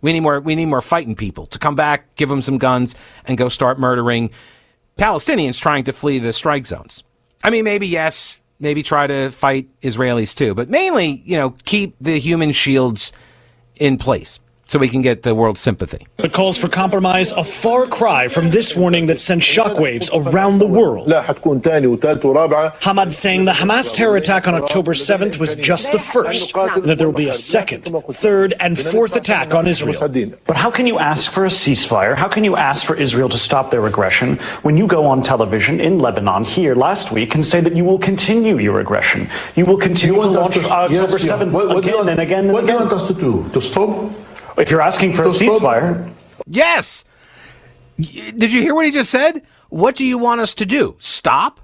We 0.00 0.12
need 0.12 0.20
more 0.20 0.40
we 0.40 0.54
need 0.54 0.66
more 0.66 0.80
fighting 0.80 1.16
people 1.16 1.46
to 1.46 1.58
come 1.58 1.74
back 1.74 2.14
give 2.14 2.28
them 2.28 2.42
some 2.42 2.58
guns 2.58 2.94
and 3.24 3.36
go 3.36 3.48
start 3.48 3.78
murdering 3.78 4.30
palestinians 4.96 5.60
trying 5.60 5.84
to 5.84 5.92
flee 5.92 6.18
the 6.18 6.32
strike 6.32 6.66
zones. 6.66 7.02
I 7.42 7.50
mean 7.50 7.64
maybe 7.64 7.86
yes 7.86 8.40
maybe 8.60 8.82
try 8.82 9.06
to 9.06 9.30
fight 9.30 9.68
israelis 9.82 10.34
too 10.34 10.54
but 10.54 10.68
mainly 10.70 11.22
you 11.24 11.36
know 11.36 11.50
keep 11.64 11.96
the 12.00 12.18
human 12.18 12.52
shields 12.52 13.12
in 13.76 13.98
place 13.98 14.38
so 14.66 14.78
we 14.78 14.88
can 14.88 15.00
get 15.00 15.22
the 15.22 15.34
world's 15.34 15.60
sympathy. 15.60 16.06
But 16.16 16.32
calls 16.32 16.58
for 16.58 16.68
compromise 16.68 17.32
a 17.32 17.44
far 17.44 17.86
cry 17.86 18.28
from 18.28 18.50
this 18.50 18.74
warning 18.74 19.06
that 19.06 19.20
sent 19.20 19.42
shockwaves 19.42 20.10
around 20.12 20.58
the 20.58 20.66
world. 20.66 21.08
Hamad 21.08 23.12
saying 23.12 23.44
the 23.44 23.52
Hamas 23.52 23.94
terror 23.94 24.16
attack 24.16 24.48
on 24.48 24.54
October 24.54 24.92
7th 24.92 25.38
was 25.38 25.54
just 25.54 25.92
the 25.92 25.98
first, 25.98 26.54
and 26.54 26.84
that 26.84 26.98
there 26.98 27.06
will 27.06 27.16
be 27.16 27.28
a 27.28 27.34
second, 27.34 27.82
third, 28.10 28.54
and 28.58 28.78
fourth 28.78 29.14
attack 29.14 29.54
on 29.54 29.66
Israel. 29.66 30.08
But 30.46 30.56
how 30.56 30.70
can 30.70 30.86
you 30.86 30.98
ask 30.98 31.30
for 31.30 31.44
a 31.44 31.48
ceasefire? 31.48 32.16
How 32.16 32.28
can 32.28 32.44
you 32.44 32.56
ask 32.56 32.84
for 32.84 32.96
Israel 32.96 33.28
to 33.28 33.38
stop 33.38 33.70
their 33.70 33.86
aggression 33.86 34.36
when 34.62 34.76
you 34.76 34.86
go 34.86 35.06
on 35.06 35.22
television 35.22 35.80
in 35.80 36.00
Lebanon 36.00 36.44
here 36.44 36.74
last 36.74 37.12
week 37.12 37.34
and 37.34 37.44
say 37.44 37.60
that 37.60 37.76
you 37.76 37.84
will 37.84 37.98
continue 37.98 38.58
your 38.58 38.80
aggression? 38.80 39.28
You 39.54 39.64
will 39.64 39.78
continue 39.78 40.16
you 40.16 40.22
to 40.22 40.28
launch 40.28 40.54
to, 40.54 40.60
October 40.60 40.92
yes, 40.92 41.14
7th 41.14 41.52
what, 41.52 41.68
what 41.68 41.78
again 41.78 42.08
and 42.08 42.20
again 42.20 42.44
and 42.46 42.52
what 42.52 42.64
again. 42.64 42.76
What 42.76 42.78
do 42.78 42.78
you 42.78 42.78
want 42.78 42.92
us 42.92 43.08
to 43.08 43.14
do? 43.14 43.48
To 43.52 43.60
stop? 43.60 44.10
If 44.56 44.70
you're 44.70 44.80
asking 44.80 45.12
for 45.12 45.24
a 45.24 45.28
ceasefire. 45.28 46.12
Yes. 46.46 47.04
Did 47.98 48.52
you 48.52 48.62
hear 48.62 48.74
what 48.74 48.86
he 48.86 48.90
just 48.90 49.10
said? 49.10 49.42
What 49.68 49.96
do 49.96 50.04
you 50.04 50.18
want 50.18 50.40
us 50.40 50.54
to 50.54 50.66
do? 50.66 50.96
Stop? 50.98 51.60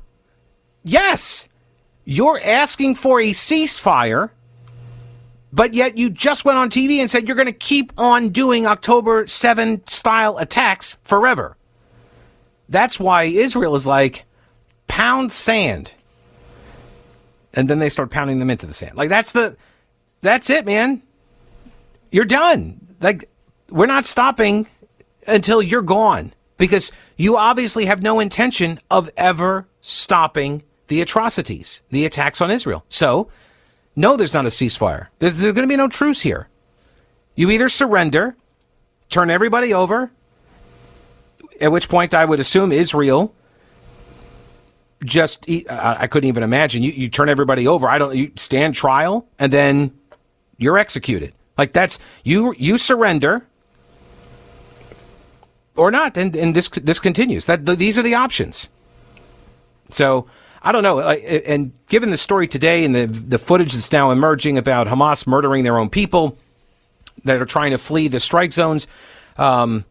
Yes. 0.83 1.49
You're 2.05 2.41
asking 2.43 2.97
for 2.97 3.21
a 3.21 3.31
ceasefire, 3.31 4.31
but 5.53 5.73
yet 5.75 5.97
you 5.97 6.11
just 6.11 6.45
went 6.45 6.59
on 6.59 6.69
TV 6.69 6.99
and 6.99 7.11
said 7.11 7.29
you're 7.29 7.37
going 7.37 7.47
to 7.47 7.53
keep 7.53 7.93
on 7.97 8.31
doing 8.31 8.67
October 8.67 9.27
7 9.27 9.87
style 9.87 10.39
attacks 10.39 10.97
forever. 11.05 11.57
That's 12.69 12.99
why 12.99 13.25
Israel 13.25 13.75
is 13.75 13.87
like, 13.87 14.25
pound 14.89 15.31
sand. 15.31 15.93
And 17.55 17.69
then 17.69 17.79
they 17.79 17.91
start 17.91 18.11
pounding 18.11 18.39
them 18.39 18.51
into 18.51 18.67
the 18.67 18.75
sand. 18.75 18.97
Like, 18.97 19.11
that's 19.11 19.33
the, 19.33 19.57
that's 20.23 20.51
it, 20.51 20.65
man. 20.65 21.03
You're 22.13 22.25
done. 22.25 22.95
Like, 23.01 23.29
we're 23.69 23.87
not 23.87 24.07
stopping 24.07 24.69
until 25.27 25.61
you're 25.61 25.83
gone 25.83 26.33
because 26.59 26.93
you 27.17 27.37
obviously 27.37 27.87
have 27.87 28.03
no 28.03 28.21
intention 28.21 28.79
of 28.91 29.11
ever 29.17 29.67
stopping 29.81 30.63
the 30.87 31.01
atrocities, 31.01 31.83
the 31.91 32.05
attacks 32.05 32.41
on 32.41 32.51
Israel. 32.51 32.85
So, 32.89 33.29
no, 33.97 34.17
there's 34.17 34.35
not 34.35 34.45
a 34.45 34.51
ceasefire. 34.51 35.09
There's, 35.19 35.39
there's 35.39 35.55
going 35.55 35.67
to 35.67 35.73
be 35.73 35.77
no 35.77 35.89
truce 35.89 36.21
here. 36.21 36.49
You 37.35 37.51
either 37.51 37.69
surrender, 37.69 38.37
turn 39.09 39.31
everybody 39.31 39.73
over, 39.73 40.11
at 41.61 41.73
which 41.73 41.89
point 41.89 42.13
I 42.13 42.25
would 42.25 42.41
assume 42.41 42.73
Israel 42.73 43.35
just 45.05 45.47
I 45.49 46.07
couldn't 46.07 46.29
even 46.29 46.43
imagine 46.43 46.83
you, 46.83 46.93
you 46.93 47.09
turn 47.09 47.29
everybody 47.29 47.67
over. 47.67 47.89
I 47.89 47.99
don't 47.99 48.15
you 48.15 48.31
stand 48.37 48.75
trial 48.75 49.27
and 49.39 49.53
then 49.53 49.93
you're 50.59 50.79
executed. 50.79 51.33
Like 51.57 51.73
that's 51.73 51.99
you 52.25 52.55
you 52.59 52.79
surrender 52.79 53.47
or 55.77 55.91
not, 55.91 56.17
and, 56.17 56.37
and 56.37 56.55
this 56.55 56.69
this 56.69 56.99
continues. 56.99 57.47
That 57.47 57.67
these 57.67 57.99
are 57.99 58.03
the 58.03 58.15
options. 58.15 58.69
So 59.91 60.27
I 60.63 60.73
don't 60.73 60.83
know. 60.83 61.01
And 61.01 61.73
given 61.89 62.11
the 62.11 62.17
story 62.17 62.49
today 62.49 62.85
and 62.85 62.95
the 62.95 63.07
the 63.07 63.39
footage 63.39 63.73
that's 63.75 63.93
now 63.93 64.11
emerging 64.11 64.59
about 64.59 64.87
Hamas 64.87 65.27
murdering 65.27 65.65
their 65.65 65.79
own 65.79 65.91
people 65.91 66.39
that 67.25 67.41
are 67.41 67.47
trying 67.47 67.71
to 67.71 67.79
flee 67.79 68.09
the 68.09 68.21
strike 68.21 68.53
zones, 68.53 68.87
um, 69.37 69.85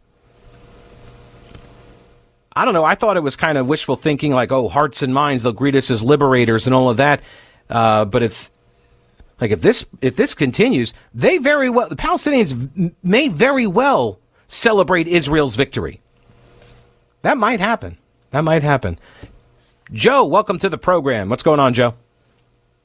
I 2.53 2.65
don't 2.65 2.73
know. 2.73 2.83
I 2.83 2.95
thought 2.95 3.17
it 3.17 3.21
was 3.23 3.35
kind 3.35 3.57
of 3.57 3.65
wishful 3.65 3.95
thinking, 3.95 4.33
like, 4.33 4.51
oh, 4.51 4.67
hearts 4.67 5.01
and 5.01 5.13
minds, 5.13 5.43
they'll 5.43 5.53
greet 5.53 5.75
us 5.75 5.89
as 5.89 6.03
liberators 6.03 6.67
and 6.67 6.75
all 6.75 6.89
of 6.89 6.97
that. 6.97 7.21
Uh, 7.69 8.03
but 8.05 8.23
if 8.23 8.50
like 9.41 9.51
if 9.51 9.61
this 9.61 9.85
if 10.01 10.15
this 10.15 10.35
continues, 10.35 10.93
they 11.13 11.39
very 11.39 11.69
well 11.69 11.89
the 11.89 11.95
Palestinians 11.95 12.93
may 13.03 13.27
very 13.27 13.65
well 13.65 14.19
celebrate 14.47 15.07
Israel's 15.07 15.55
victory. 15.55 15.99
That 17.23 17.37
might 17.37 17.59
happen. 17.59 17.97
That 18.29 18.41
might 18.41 18.63
happen. 18.63 18.99
Joe, 19.91 20.23
welcome 20.23 20.59
to 20.59 20.69
the 20.69 20.77
program. 20.77 21.27
What's 21.27 21.43
going 21.43 21.59
on, 21.59 21.73
Joe? 21.73 21.95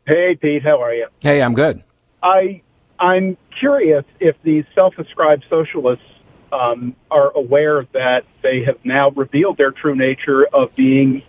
Hey, 0.07 0.35
Pete. 0.35 0.63
How 0.63 0.83
are 0.83 0.95
you? 0.95 1.07
Hey, 1.21 1.43
I'm 1.43 1.55
good. 1.55 1.83
I 2.23 2.63
I'm 2.99 3.37
curious 3.59 4.05
if 4.19 4.37
these 4.43 4.65
self-ascribed 4.75 5.45
socialists 5.51 6.05
um, 6.53 6.97
are 7.11 7.33
aware 7.37 7.87
that 7.93 8.25
they 8.43 8.63
have 8.65 8.83
now 8.85 9.11
revealed 9.11 9.59
their 9.59 9.73
true 9.73 9.95
nature 9.95 10.47
of 10.47 10.75
being 10.75 11.23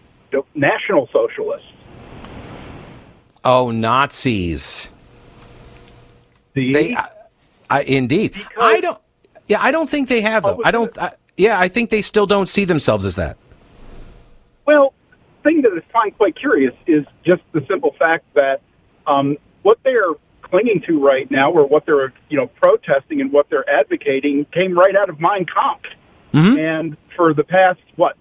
national 0.55 1.09
socialists. 1.11 1.67
Oh, 3.43 3.71
Nazis. 3.71 4.91
See? 6.57 6.73
They, 6.73 6.95
I, 6.95 7.09
I, 7.69 7.81
indeed. 7.83 8.33
Because, 8.33 8.51
I 8.59 8.81
don't. 8.81 8.99
Yeah, 9.47 9.61
I 9.61 9.71
don't 9.71 9.89
think 9.89 10.09
they 10.09 10.21
have 10.21 10.43
though. 10.43 10.61
I 10.65 10.71
don't. 10.71 10.97
I, 10.97 11.13
yeah, 11.37 11.59
I 11.59 11.67
think 11.67 11.91
they 11.91 12.01
still 12.01 12.25
don't 12.25 12.49
see 12.49 12.65
themselves 12.65 13.05
as 13.05 13.15
that. 13.15 13.37
Well, 14.65 14.93
the 15.43 15.49
thing 15.49 15.61
that 15.61 15.71
is 15.73 15.83
find 15.93 16.17
quite 16.17 16.35
curious 16.35 16.73
is 16.87 17.05
just 17.23 17.43
the 17.51 17.63
simple 17.67 17.95
fact 17.99 18.25
that 18.33 18.61
um, 19.05 19.37
what 19.61 19.77
they 19.83 19.93
are 19.93 20.15
clinging 20.41 20.81
to 20.87 20.99
right 20.99 21.29
now, 21.29 21.51
or 21.51 21.65
what 21.67 21.85
they're 21.85 22.11
you 22.29 22.37
know 22.37 22.47
protesting 22.47 23.21
and 23.21 23.31
what 23.31 23.49
they're 23.49 23.69
advocating, 23.69 24.45
came 24.45 24.77
right 24.77 24.95
out 24.95 25.09
of 25.09 25.19
Mein 25.19 25.45
Kampf. 25.45 25.85
Mm-hmm. 26.33 26.57
And 26.57 26.97
for 27.15 27.33
the 27.33 27.43
past 27.43 27.79
what 27.95 28.17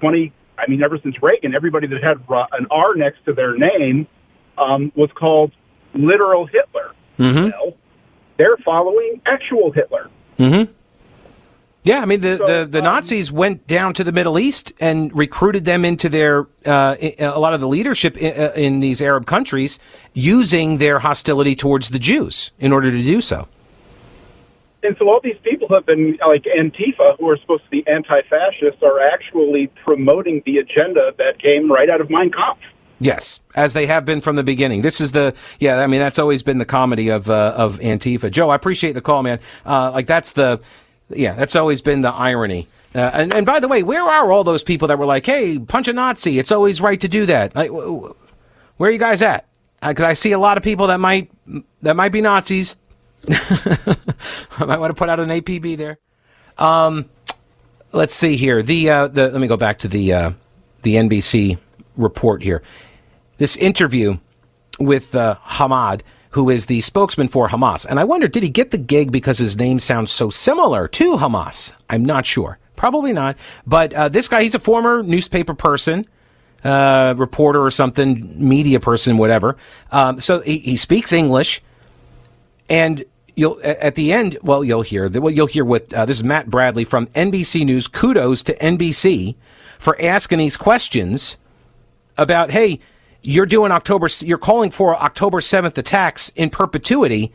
twenty, 0.00 0.32
I 0.58 0.66
mean, 0.66 0.82
ever 0.82 0.98
since 1.02 1.22
Reagan, 1.22 1.54
everybody 1.54 1.86
that 1.88 2.02
had 2.02 2.22
an 2.28 2.66
R 2.70 2.94
next 2.94 3.24
to 3.26 3.34
their 3.34 3.56
name 3.56 4.08
um, 4.56 4.90
was 4.96 5.10
called 5.14 5.52
literal 5.94 6.46
Hitler. 6.46 6.85
Mm-hmm. 7.18 7.70
they're 8.36 8.56
following 8.58 9.20
actual 9.26 9.72
Hitler. 9.72 10.10
Mm-hmm. 10.38 10.72
Yeah, 11.86 12.00
I 12.00 12.04
mean 12.04 12.20
the, 12.20 12.36
so, 12.36 12.46
the, 12.46 12.66
the 12.66 12.78
um, 12.78 12.84
Nazis 12.84 13.30
went 13.30 13.68
down 13.68 13.94
to 13.94 14.02
the 14.02 14.10
Middle 14.10 14.40
East 14.40 14.72
and 14.80 15.16
recruited 15.16 15.64
them 15.64 15.84
into 15.84 16.08
their 16.08 16.48
uh, 16.64 16.96
a 17.00 17.38
lot 17.38 17.54
of 17.54 17.60
the 17.60 17.68
leadership 17.68 18.16
in, 18.16 18.42
uh, 18.42 18.52
in, 18.56 18.80
these 18.80 19.00
Arab 19.00 19.24
countries 19.24 19.78
using 20.12 20.78
their 20.78 20.98
hostility 20.98 21.54
towards 21.54 21.90
the 21.90 22.00
Jews 22.00 22.50
in 22.58 22.72
order 22.72 22.90
to 22.90 23.02
do 23.02 23.20
so. 23.20 23.46
And 24.82 24.96
so 24.98 25.08
all 25.08 25.20
these 25.22 25.38
people 25.44 25.68
have 25.68 25.86
been 25.86 26.18
like 26.26 26.42
Antifa, 26.44 27.18
who 27.20 27.28
are 27.28 27.36
supposed 27.36 27.62
to 27.64 27.70
be 27.70 27.86
anti-fascists, 27.86 28.82
are 28.82 29.00
actually 29.00 29.68
promoting 29.84 30.42
the 30.44 30.58
agenda 30.58 31.14
that 31.18 31.38
came 31.38 31.70
right 31.70 31.88
out 31.88 32.00
of 32.00 32.10
Mein 32.10 32.32
Kampf. 32.32 32.58
Yes, 32.98 33.40
as 33.54 33.74
they 33.74 33.86
have 33.86 34.04
been 34.04 34.20
from 34.20 34.36
the 34.36 34.42
beginning. 34.42 34.82
This 34.82 35.00
is 35.00 35.12
the 35.12 35.34
yeah. 35.60 35.80
I 35.80 35.86
mean, 35.86 36.00
that's 36.00 36.18
always 36.18 36.42
been 36.42 36.58
the 36.58 36.64
comedy 36.64 37.08
of 37.08 37.30
uh, 37.30 37.52
of 37.56 37.78
Antifa. 37.80 38.30
Joe, 38.30 38.50
I 38.50 38.54
appreciate 38.56 38.92
the 38.92 39.02
call, 39.02 39.22
man. 39.22 39.38
Uh, 39.66 39.90
like 39.92 40.06
that's 40.06 40.32
the 40.32 40.60
yeah. 41.10 41.34
That's 41.34 41.54
always 41.54 41.82
been 41.82 42.00
the 42.00 42.12
irony. 42.12 42.68
Uh, 42.94 43.10
and 43.12 43.34
and 43.34 43.44
by 43.44 43.60
the 43.60 43.68
way, 43.68 43.82
where 43.82 44.02
are 44.02 44.32
all 44.32 44.44
those 44.44 44.62
people 44.62 44.88
that 44.88 44.98
were 44.98 45.04
like, 45.04 45.26
"Hey, 45.26 45.58
punch 45.58 45.88
a 45.88 45.92
Nazi. 45.92 46.38
It's 46.38 46.50
always 46.50 46.80
right 46.80 47.00
to 47.00 47.08
do 47.08 47.26
that." 47.26 47.54
Like, 47.54 47.70
where 47.70 48.88
are 48.88 48.90
you 48.90 48.98
guys 48.98 49.20
at? 49.20 49.46
Because 49.86 50.04
uh, 50.04 50.08
I 50.08 50.12
see 50.14 50.32
a 50.32 50.38
lot 50.38 50.56
of 50.56 50.62
people 50.62 50.86
that 50.86 50.98
might 50.98 51.30
that 51.82 51.96
might 51.96 52.12
be 52.12 52.22
Nazis. 52.22 52.76
I 53.28 54.64
might 54.64 54.78
want 54.78 54.90
to 54.90 54.94
put 54.94 55.10
out 55.10 55.20
an 55.20 55.28
APB 55.28 55.76
there. 55.76 55.98
Um, 56.56 57.10
let's 57.92 58.14
see 58.14 58.36
here. 58.36 58.62
The 58.62 58.88
uh, 58.88 59.08
the 59.08 59.28
let 59.28 59.40
me 59.40 59.48
go 59.48 59.58
back 59.58 59.78
to 59.78 59.88
the 59.88 60.12
uh, 60.14 60.30
the 60.80 60.94
NBC 60.94 61.58
report 61.96 62.42
here 62.42 62.62
this 63.38 63.56
interview 63.56 64.18
with 64.78 65.14
uh, 65.14 65.36
Hamad, 65.44 66.02
who 66.30 66.50
is 66.50 66.66
the 66.66 66.80
spokesman 66.80 67.28
for 67.28 67.48
Hamas. 67.48 67.86
And 67.88 67.98
I 67.98 68.04
wonder, 68.04 68.28
did 68.28 68.42
he 68.42 68.48
get 68.48 68.70
the 68.70 68.78
gig 68.78 69.12
because 69.12 69.38
his 69.38 69.56
name 69.56 69.78
sounds 69.80 70.10
so 70.10 70.30
similar 70.30 70.88
to 70.88 71.16
Hamas? 71.16 71.72
I'm 71.88 72.04
not 72.04 72.26
sure. 72.26 72.58
Probably 72.76 73.12
not. 73.12 73.36
But 73.66 73.94
uh, 73.94 74.08
this 74.08 74.28
guy, 74.28 74.42
he's 74.42 74.54
a 74.54 74.58
former 74.58 75.02
newspaper 75.02 75.54
person, 75.54 76.06
uh, 76.62 77.14
reporter 77.16 77.62
or 77.62 77.70
something, 77.70 78.34
media 78.36 78.80
person, 78.80 79.16
whatever. 79.16 79.56
Um, 79.90 80.20
so 80.20 80.40
he, 80.40 80.58
he, 80.58 80.76
speaks 80.76 81.12
English. 81.12 81.62
And 82.68 83.04
you'll 83.34 83.58
at 83.62 83.94
the 83.94 84.12
end, 84.12 84.36
well, 84.42 84.62
you'll 84.62 84.82
hear 84.82 85.08
that. 85.08 85.20
well, 85.20 85.32
you'll 85.32 85.46
hear 85.46 85.64
what 85.64 85.92
uh, 85.94 86.04
this 86.04 86.18
is 86.18 86.24
Matt 86.24 86.50
Bradley 86.50 86.84
from 86.84 87.06
NBC 87.08 87.64
News. 87.64 87.86
Kudos 87.86 88.42
to 88.42 88.54
NBC 88.56 89.36
for 89.78 89.96
asking 90.02 90.38
these 90.38 90.56
questions 90.56 91.36
about, 92.16 92.50
hey, 92.50 92.80
you're 93.22 93.46
doing 93.46 93.72
October, 93.72 94.08
you're 94.20 94.38
calling 94.38 94.70
for 94.70 94.96
October 94.96 95.40
7th 95.40 95.76
attacks 95.78 96.30
in 96.36 96.50
perpetuity, 96.50 97.32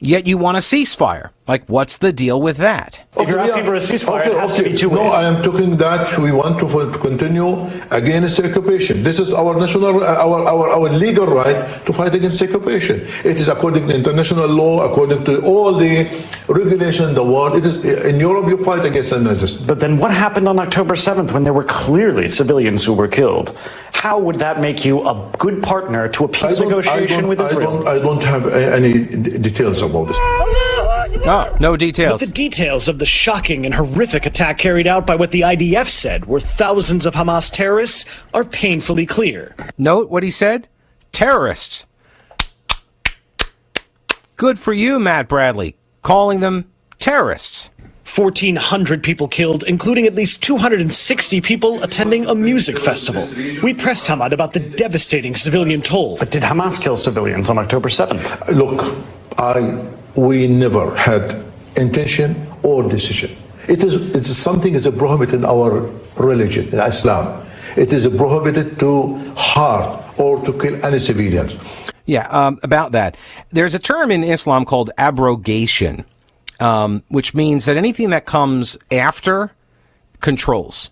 yet 0.00 0.26
you 0.26 0.36
want 0.36 0.56
a 0.56 0.60
ceasefire. 0.60 1.30
Like, 1.48 1.68
what's 1.68 1.98
the 1.98 2.12
deal 2.12 2.40
with 2.40 2.56
that? 2.58 3.02
If 3.18 3.28
you're 3.28 3.40
asking 3.40 3.64
for 3.64 3.74
a 3.74 3.80
ceasefire, 3.80 4.20
okay, 4.20 4.30
it 4.30 4.38
has 4.38 4.54
okay. 4.54 4.62
to 4.62 4.70
be 4.70 4.76
two 4.76 4.90
no. 4.90 5.02
I 5.02 5.24
am 5.24 5.42
talking 5.42 5.76
that 5.76 6.16
we 6.16 6.30
want 6.30 6.60
to 6.60 6.98
continue 7.00 7.68
against 7.90 8.38
occupation. 8.38 9.02
This 9.02 9.18
is 9.18 9.34
our 9.34 9.58
national, 9.58 10.04
uh, 10.04 10.24
our, 10.24 10.46
our, 10.46 10.68
our 10.70 10.88
legal 10.90 11.26
right 11.26 11.84
to 11.84 11.92
fight 11.92 12.14
against 12.14 12.40
occupation. 12.40 13.00
It 13.24 13.38
is 13.38 13.48
according 13.48 13.88
to 13.88 13.94
international 13.94 14.46
law, 14.46 14.88
according 14.88 15.24
to 15.24 15.42
all 15.42 15.74
the 15.74 16.08
regulation 16.46 17.08
in 17.08 17.14
the 17.16 17.24
world. 17.24 17.56
It 17.56 17.66
is 17.66 18.04
in 18.04 18.20
Europe 18.20 18.46
you 18.46 18.62
fight 18.62 18.84
against 18.84 19.10
the 19.10 19.18
Nazis. 19.18 19.56
But 19.56 19.80
then 19.80 19.98
what 19.98 20.12
happened 20.12 20.48
on 20.48 20.60
October 20.60 20.94
7th 20.94 21.32
when 21.32 21.42
there 21.42 21.52
were 21.52 21.64
clearly 21.64 22.28
civilians 22.28 22.84
who 22.84 22.92
were 22.92 23.08
killed? 23.08 23.58
How 23.92 24.16
would 24.16 24.36
that 24.36 24.60
make 24.60 24.84
you 24.84 25.06
a 25.08 25.30
good 25.38 25.60
partner 25.60 26.08
to 26.08 26.24
a 26.24 26.28
I 26.28 26.30
peace 26.30 26.60
negotiation 26.60 27.16
I 27.16 27.20
don't, 27.20 27.28
with 27.28 27.40
I 27.40 27.46
Israel? 27.46 27.82
don't, 27.82 27.88
I 27.88 27.98
don't 27.98 28.22
have 28.22 28.46
any 28.46 28.92
d- 28.92 29.38
details 29.38 29.82
about 29.82 30.06
this. 30.06 30.18
Oh, 31.32 31.56
no 31.58 31.78
details. 31.78 32.20
But 32.20 32.26
The 32.26 32.32
details 32.34 32.88
of 32.88 32.98
the 32.98 33.06
shocking 33.06 33.64
and 33.64 33.74
horrific 33.74 34.26
attack 34.26 34.58
carried 34.58 34.86
out 34.86 35.06
by 35.06 35.16
what 35.16 35.30
the 35.30 35.40
IDF 35.40 35.88
said 35.88 36.26
were 36.26 36.38
thousands 36.38 37.06
of 37.06 37.14
Hamas 37.14 37.50
terrorists 37.50 38.04
are 38.34 38.44
painfully 38.44 39.06
clear. 39.06 39.56
Note 39.78 40.10
what 40.10 40.22
he 40.22 40.30
said 40.30 40.68
terrorists. 41.10 41.86
Good 44.36 44.58
for 44.58 44.74
you, 44.74 44.98
Matt 44.98 45.26
Bradley, 45.26 45.74
calling 46.02 46.40
them 46.40 46.70
terrorists. 46.98 47.70
1,400 48.04 49.02
people 49.02 49.26
killed, 49.26 49.62
including 49.62 50.06
at 50.06 50.14
least 50.14 50.42
260 50.42 51.40
people 51.40 51.82
attending 51.82 52.26
a 52.26 52.34
music 52.34 52.78
festival. 52.78 53.26
We 53.62 53.72
pressed 53.72 54.06
Hamad 54.06 54.32
about 54.32 54.52
the 54.52 54.60
devastating 54.60 55.34
civilian 55.34 55.80
toll. 55.80 56.18
But 56.18 56.30
did 56.30 56.42
Hamas 56.42 56.78
kill 56.78 56.98
civilians 56.98 57.48
on 57.48 57.56
October 57.56 57.88
7th? 57.88 58.48
Look, 58.48 58.98
I 59.38 59.82
we 60.16 60.46
never 60.46 60.94
had 60.94 61.44
intention 61.76 62.46
or 62.62 62.82
decision. 62.82 63.30
It 63.68 63.82
is 63.82 63.94
it's 64.14 64.28
something 64.28 64.74
is 64.74 64.88
prohibited 64.88 65.34
in 65.36 65.44
our 65.44 65.88
religion, 66.16 66.68
in 66.68 66.80
Islam. 66.80 67.46
It 67.76 67.92
is 67.92 68.06
prohibited 68.08 68.78
to 68.80 69.16
harm 69.36 70.02
or 70.18 70.44
to 70.44 70.52
kill 70.58 70.84
any 70.84 70.98
civilians. 70.98 71.56
Yeah, 72.04 72.26
um, 72.28 72.58
about 72.62 72.92
that. 72.92 73.16
There's 73.50 73.74
a 73.74 73.78
term 73.78 74.10
in 74.10 74.24
Islam 74.24 74.64
called 74.64 74.90
abrogation, 74.98 76.04
um, 76.60 77.02
which 77.08 77.34
means 77.34 77.64
that 77.64 77.76
anything 77.76 78.10
that 78.10 78.26
comes 78.26 78.76
after 78.90 79.52
controls. 80.20 80.90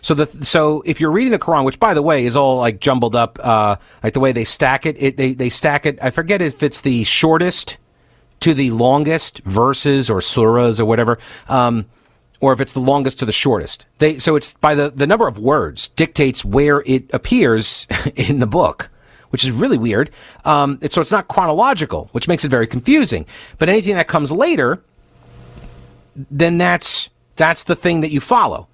So 0.00 0.14
the 0.14 0.26
so 0.44 0.82
if 0.86 1.00
you're 1.00 1.10
reading 1.10 1.32
the 1.32 1.38
Quran, 1.38 1.64
which 1.64 1.80
by 1.80 1.94
the 1.94 2.02
way 2.02 2.24
is 2.24 2.36
all 2.36 2.58
like 2.58 2.80
jumbled 2.80 3.16
up, 3.16 3.38
uh, 3.42 3.76
like 4.02 4.14
the 4.14 4.20
way 4.20 4.32
they 4.32 4.44
stack 4.44 4.86
it, 4.86 4.96
it 4.98 5.16
they 5.16 5.32
they 5.32 5.48
stack 5.48 5.86
it. 5.86 5.98
I 6.00 6.10
forget 6.10 6.40
if 6.40 6.62
it's 6.62 6.80
the 6.80 7.04
shortest 7.04 7.78
to 8.42 8.54
the 8.54 8.70
longest 8.72 9.38
verses 9.44 10.10
or 10.10 10.18
surahs 10.18 10.78
or 10.80 10.84
whatever, 10.84 11.18
um, 11.48 11.86
or 12.40 12.52
if 12.52 12.60
it's 12.60 12.72
the 12.72 12.80
longest 12.80 13.18
to 13.20 13.24
the 13.24 13.32
shortest. 13.32 13.86
They 13.98 14.18
so 14.18 14.36
it's 14.36 14.52
by 14.54 14.74
the 14.74 14.90
the 14.90 15.06
number 15.06 15.26
of 15.26 15.38
words 15.38 15.88
dictates 15.90 16.44
where 16.44 16.82
it 16.86 17.08
appears 17.12 17.86
in 18.16 18.40
the 18.40 18.46
book, 18.46 18.90
which 19.30 19.44
is 19.44 19.50
really 19.50 19.78
weird. 19.78 20.10
Um, 20.44 20.78
it's, 20.82 20.94
so 20.94 21.00
it's 21.00 21.12
not 21.12 21.28
chronological, 21.28 22.08
which 22.12 22.28
makes 22.28 22.44
it 22.44 22.48
very 22.48 22.66
confusing. 22.66 23.26
But 23.58 23.68
anything 23.68 23.94
that 23.94 24.08
comes 24.08 24.32
later, 24.32 24.82
then 26.16 26.58
that's 26.58 27.10
that's 27.36 27.64
the 27.64 27.76
thing 27.76 28.00
that 28.00 28.10
you 28.10 28.20
follow. 28.20 28.66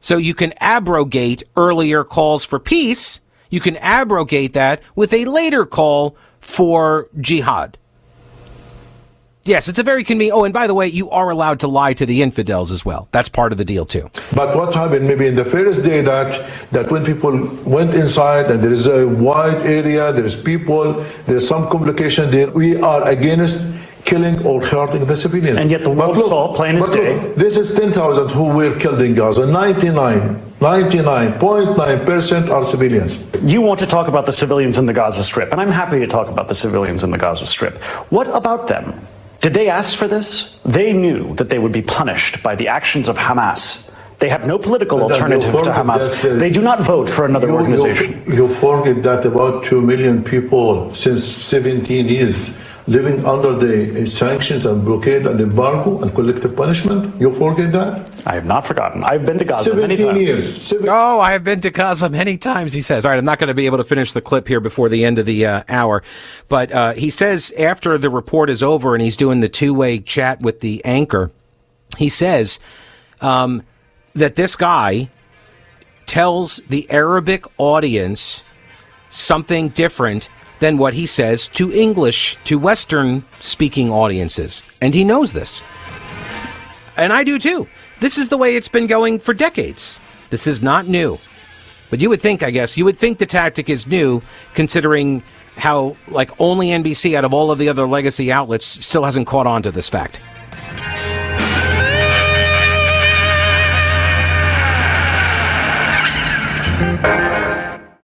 So 0.00 0.16
you 0.16 0.34
can 0.34 0.54
abrogate 0.60 1.42
earlier 1.56 2.04
calls 2.04 2.44
for 2.44 2.58
peace. 2.58 3.20
You 3.50 3.60
can 3.60 3.76
abrogate 3.78 4.54
that 4.54 4.80
with 4.94 5.12
a 5.12 5.24
later 5.24 5.66
call 5.66 6.16
for 6.40 7.08
jihad. 7.20 7.76
Yes, 9.44 9.68
it's 9.68 9.78
a 9.78 9.82
very 9.82 10.04
convenient. 10.04 10.36
Oh, 10.36 10.44
and 10.44 10.52
by 10.52 10.66
the 10.66 10.74
way, 10.74 10.86
you 10.86 11.08
are 11.10 11.30
allowed 11.30 11.60
to 11.60 11.68
lie 11.68 11.94
to 11.94 12.04
the 12.04 12.20
infidels 12.20 12.70
as 12.70 12.84
well. 12.84 13.08
That's 13.12 13.30
part 13.30 13.52
of 13.52 13.58
the 13.58 13.64
deal 13.64 13.86
too. 13.86 14.10
But 14.34 14.54
what 14.54 14.74
happened 14.74 15.08
maybe 15.08 15.26
in 15.26 15.34
the 15.34 15.46
first 15.46 15.82
day 15.82 16.02
that 16.02 16.46
that 16.72 16.90
when 16.90 17.04
people 17.04 17.32
went 17.64 17.94
inside 17.94 18.50
and 18.50 18.62
there 18.62 18.72
is 18.72 18.86
a 18.86 19.06
wide 19.08 19.64
area, 19.64 20.12
there 20.12 20.26
is 20.26 20.36
people, 20.36 21.04
there 21.26 21.36
is 21.36 21.48
some 21.48 21.70
complication 21.70 22.30
there. 22.30 22.50
We 22.50 22.80
are 22.82 23.08
against 23.08 23.64
killing 24.04 24.44
or 24.44 24.64
hurting 24.64 25.06
the 25.06 25.16
civilians. 25.16 25.58
And 25.58 25.70
yet 25.70 25.84
the 25.84 25.90
world 25.90 26.16
look, 26.16 26.26
saw 26.26 26.54
plain 26.54 26.76
as 26.76 26.86
but 26.86 26.90
look, 26.90 26.98
day. 26.98 27.32
This 27.36 27.56
is 27.56 27.74
10,000 27.74 28.30
who 28.30 28.44
were 28.44 28.74
killed 28.78 29.00
in 29.00 29.14
Gaza. 29.14 29.46
99, 29.46 30.40
99.9% 30.60 32.50
are 32.50 32.64
civilians. 32.64 33.30
You 33.42 33.60
want 33.60 33.80
to 33.80 33.86
talk 33.86 34.08
about 34.08 34.26
the 34.26 34.32
civilians 34.32 34.78
in 34.78 34.86
the 34.86 34.92
Gaza 34.92 35.22
Strip, 35.22 35.52
and 35.52 35.60
I'm 35.60 35.70
happy 35.70 35.98
to 36.00 36.06
talk 36.06 36.28
about 36.28 36.48
the 36.48 36.54
civilians 36.54 37.04
in 37.04 37.10
the 37.10 37.18
Gaza 37.18 37.46
Strip. 37.46 37.78
What 38.10 38.28
about 38.28 38.68
them? 38.68 39.06
Did 39.40 39.54
they 39.54 39.68
ask 39.70 39.96
for 39.96 40.06
this? 40.06 40.56
They 40.64 40.92
knew 40.92 41.34
that 41.36 41.48
they 41.48 41.58
would 41.58 41.72
be 41.72 41.82
punished 41.82 42.42
by 42.42 42.54
the 42.54 42.68
actions 42.68 43.08
of 43.08 43.16
Hamas. 43.16 43.88
They 44.18 44.28
have 44.28 44.46
no 44.46 44.58
political 44.58 45.02
alternative 45.02 45.50
to 45.64 45.70
Hamas. 45.70 46.20
that, 46.22 46.32
uh, 46.32 46.38
They 46.38 46.50
do 46.50 46.60
not 46.60 46.84
vote 46.84 47.08
for 47.08 47.24
another 47.24 47.46
You- 47.46 47.54
you- 47.54 47.58
organization. 47.60 48.22
You, 48.26 48.48
forget 48.48 49.02
that 49.02 49.24
about 49.24 49.64
2 49.64 49.80
million 49.80 50.22
people 50.22 50.90
since 50.92 51.24
17 51.24 52.06
years 52.08 52.36
living 52.90 53.24
under 53.24 53.54
the 53.54 54.02
uh, 54.02 54.04
sanctions 54.04 54.66
and 54.66 54.84
blockade 54.84 55.24
and 55.24 55.40
embargo 55.40 56.00
and 56.02 56.12
collective 56.12 56.56
punishment. 56.56 57.18
You 57.20 57.32
forget 57.34 57.70
that? 57.70 58.10
I 58.26 58.34
have 58.34 58.44
not 58.44 58.66
forgotten. 58.66 59.04
I've 59.04 59.24
been 59.24 59.38
to 59.38 59.44
Gaza 59.44 59.74
many 59.76 59.96
17 59.96 60.06
times. 60.06 60.20
years. 60.20 60.62
Seven- 60.62 60.88
Oh, 60.88 61.20
I 61.20 61.30
have 61.30 61.44
been 61.44 61.60
to 61.60 61.70
Gaza 61.70 62.08
many 62.08 62.36
times, 62.36 62.72
he 62.72 62.82
says. 62.82 63.04
All 63.04 63.12
right, 63.12 63.18
I'm 63.18 63.24
not 63.24 63.38
going 63.38 63.48
to 63.48 63.54
be 63.54 63.66
able 63.66 63.78
to 63.78 63.84
finish 63.84 64.12
the 64.12 64.20
clip 64.20 64.48
here 64.48 64.58
before 64.58 64.88
the 64.88 65.04
end 65.04 65.20
of 65.20 65.26
the 65.26 65.46
uh, 65.46 65.62
hour. 65.68 66.02
But 66.48 66.72
uh, 66.72 66.92
he 66.94 67.10
says 67.10 67.52
after 67.56 67.96
the 67.96 68.10
report 68.10 68.50
is 68.50 68.60
over 68.60 68.96
and 68.96 69.02
he's 69.02 69.16
doing 69.16 69.38
the 69.38 69.48
two 69.48 69.72
way 69.72 70.00
chat 70.00 70.40
with 70.40 70.58
the 70.58 70.84
anchor, 70.84 71.30
he 71.96 72.08
says 72.08 72.58
um, 73.20 73.62
that 74.16 74.34
this 74.34 74.56
guy 74.56 75.10
tells 76.06 76.60
the 76.68 76.90
Arabic 76.90 77.44
audience 77.56 78.42
something 79.10 79.68
different 79.68 80.28
than 80.60 80.78
what 80.78 80.94
he 80.94 81.06
says 81.06 81.48
to 81.48 81.72
English, 81.72 82.38
to 82.44 82.58
Western 82.58 83.24
speaking 83.40 83.90
audiences. 83.90 84.62
And 84.80 84.94
he 84.94 85.04
knows 85.04 85.32
this. 85.32 85.62
And 86.96 87.12
I 87.12 87.24
do 87.24 87.38
too. 87.38 87.66
This 88.00 88.16
is 88.16 88.28
the 88.28 88.38
way 88.38 88.56
it's 88.56 88.68
been 88.68 88.86
going 88.86 89.18
for 89.18 89.34
decades. 89.34 90.00
This 90.30 90.46
is 90.46 90.62
not 90.62 90.86
new. 90.86 91.18
But 91.90 92.00
you 92.00 92.08
would 92.08 92.22
think, 92.22 92.42
I 92.42 92.50
guess, 92.50 92.76
you 92.76 92.84
would 92.84 92.96
think 92.96 93.18
the 93.18 93.26
tactic 93.26 93.68
is 93.68 93.86
new, 93.86 94.22
considering 94.54 95.22
how, 95.56 95.96
like, 96.08 96.30
only 96.40 96.68
NBC 96.68 97.14
out 97.16 97.24
of 97.24 97.34
all 97.34 97.50
of 97.50 97.58
the 97.58 97.68
other 97.68 97.86
legacy 97.88 98.30
outlets 98.30 98.64
still 98.64 99.04
hasn't 99.04 99.26
caught 99.26 99.46
on 99.46 99.62
to 99.64 99.72
this 99.72 99.88
fact. 99.88 100.20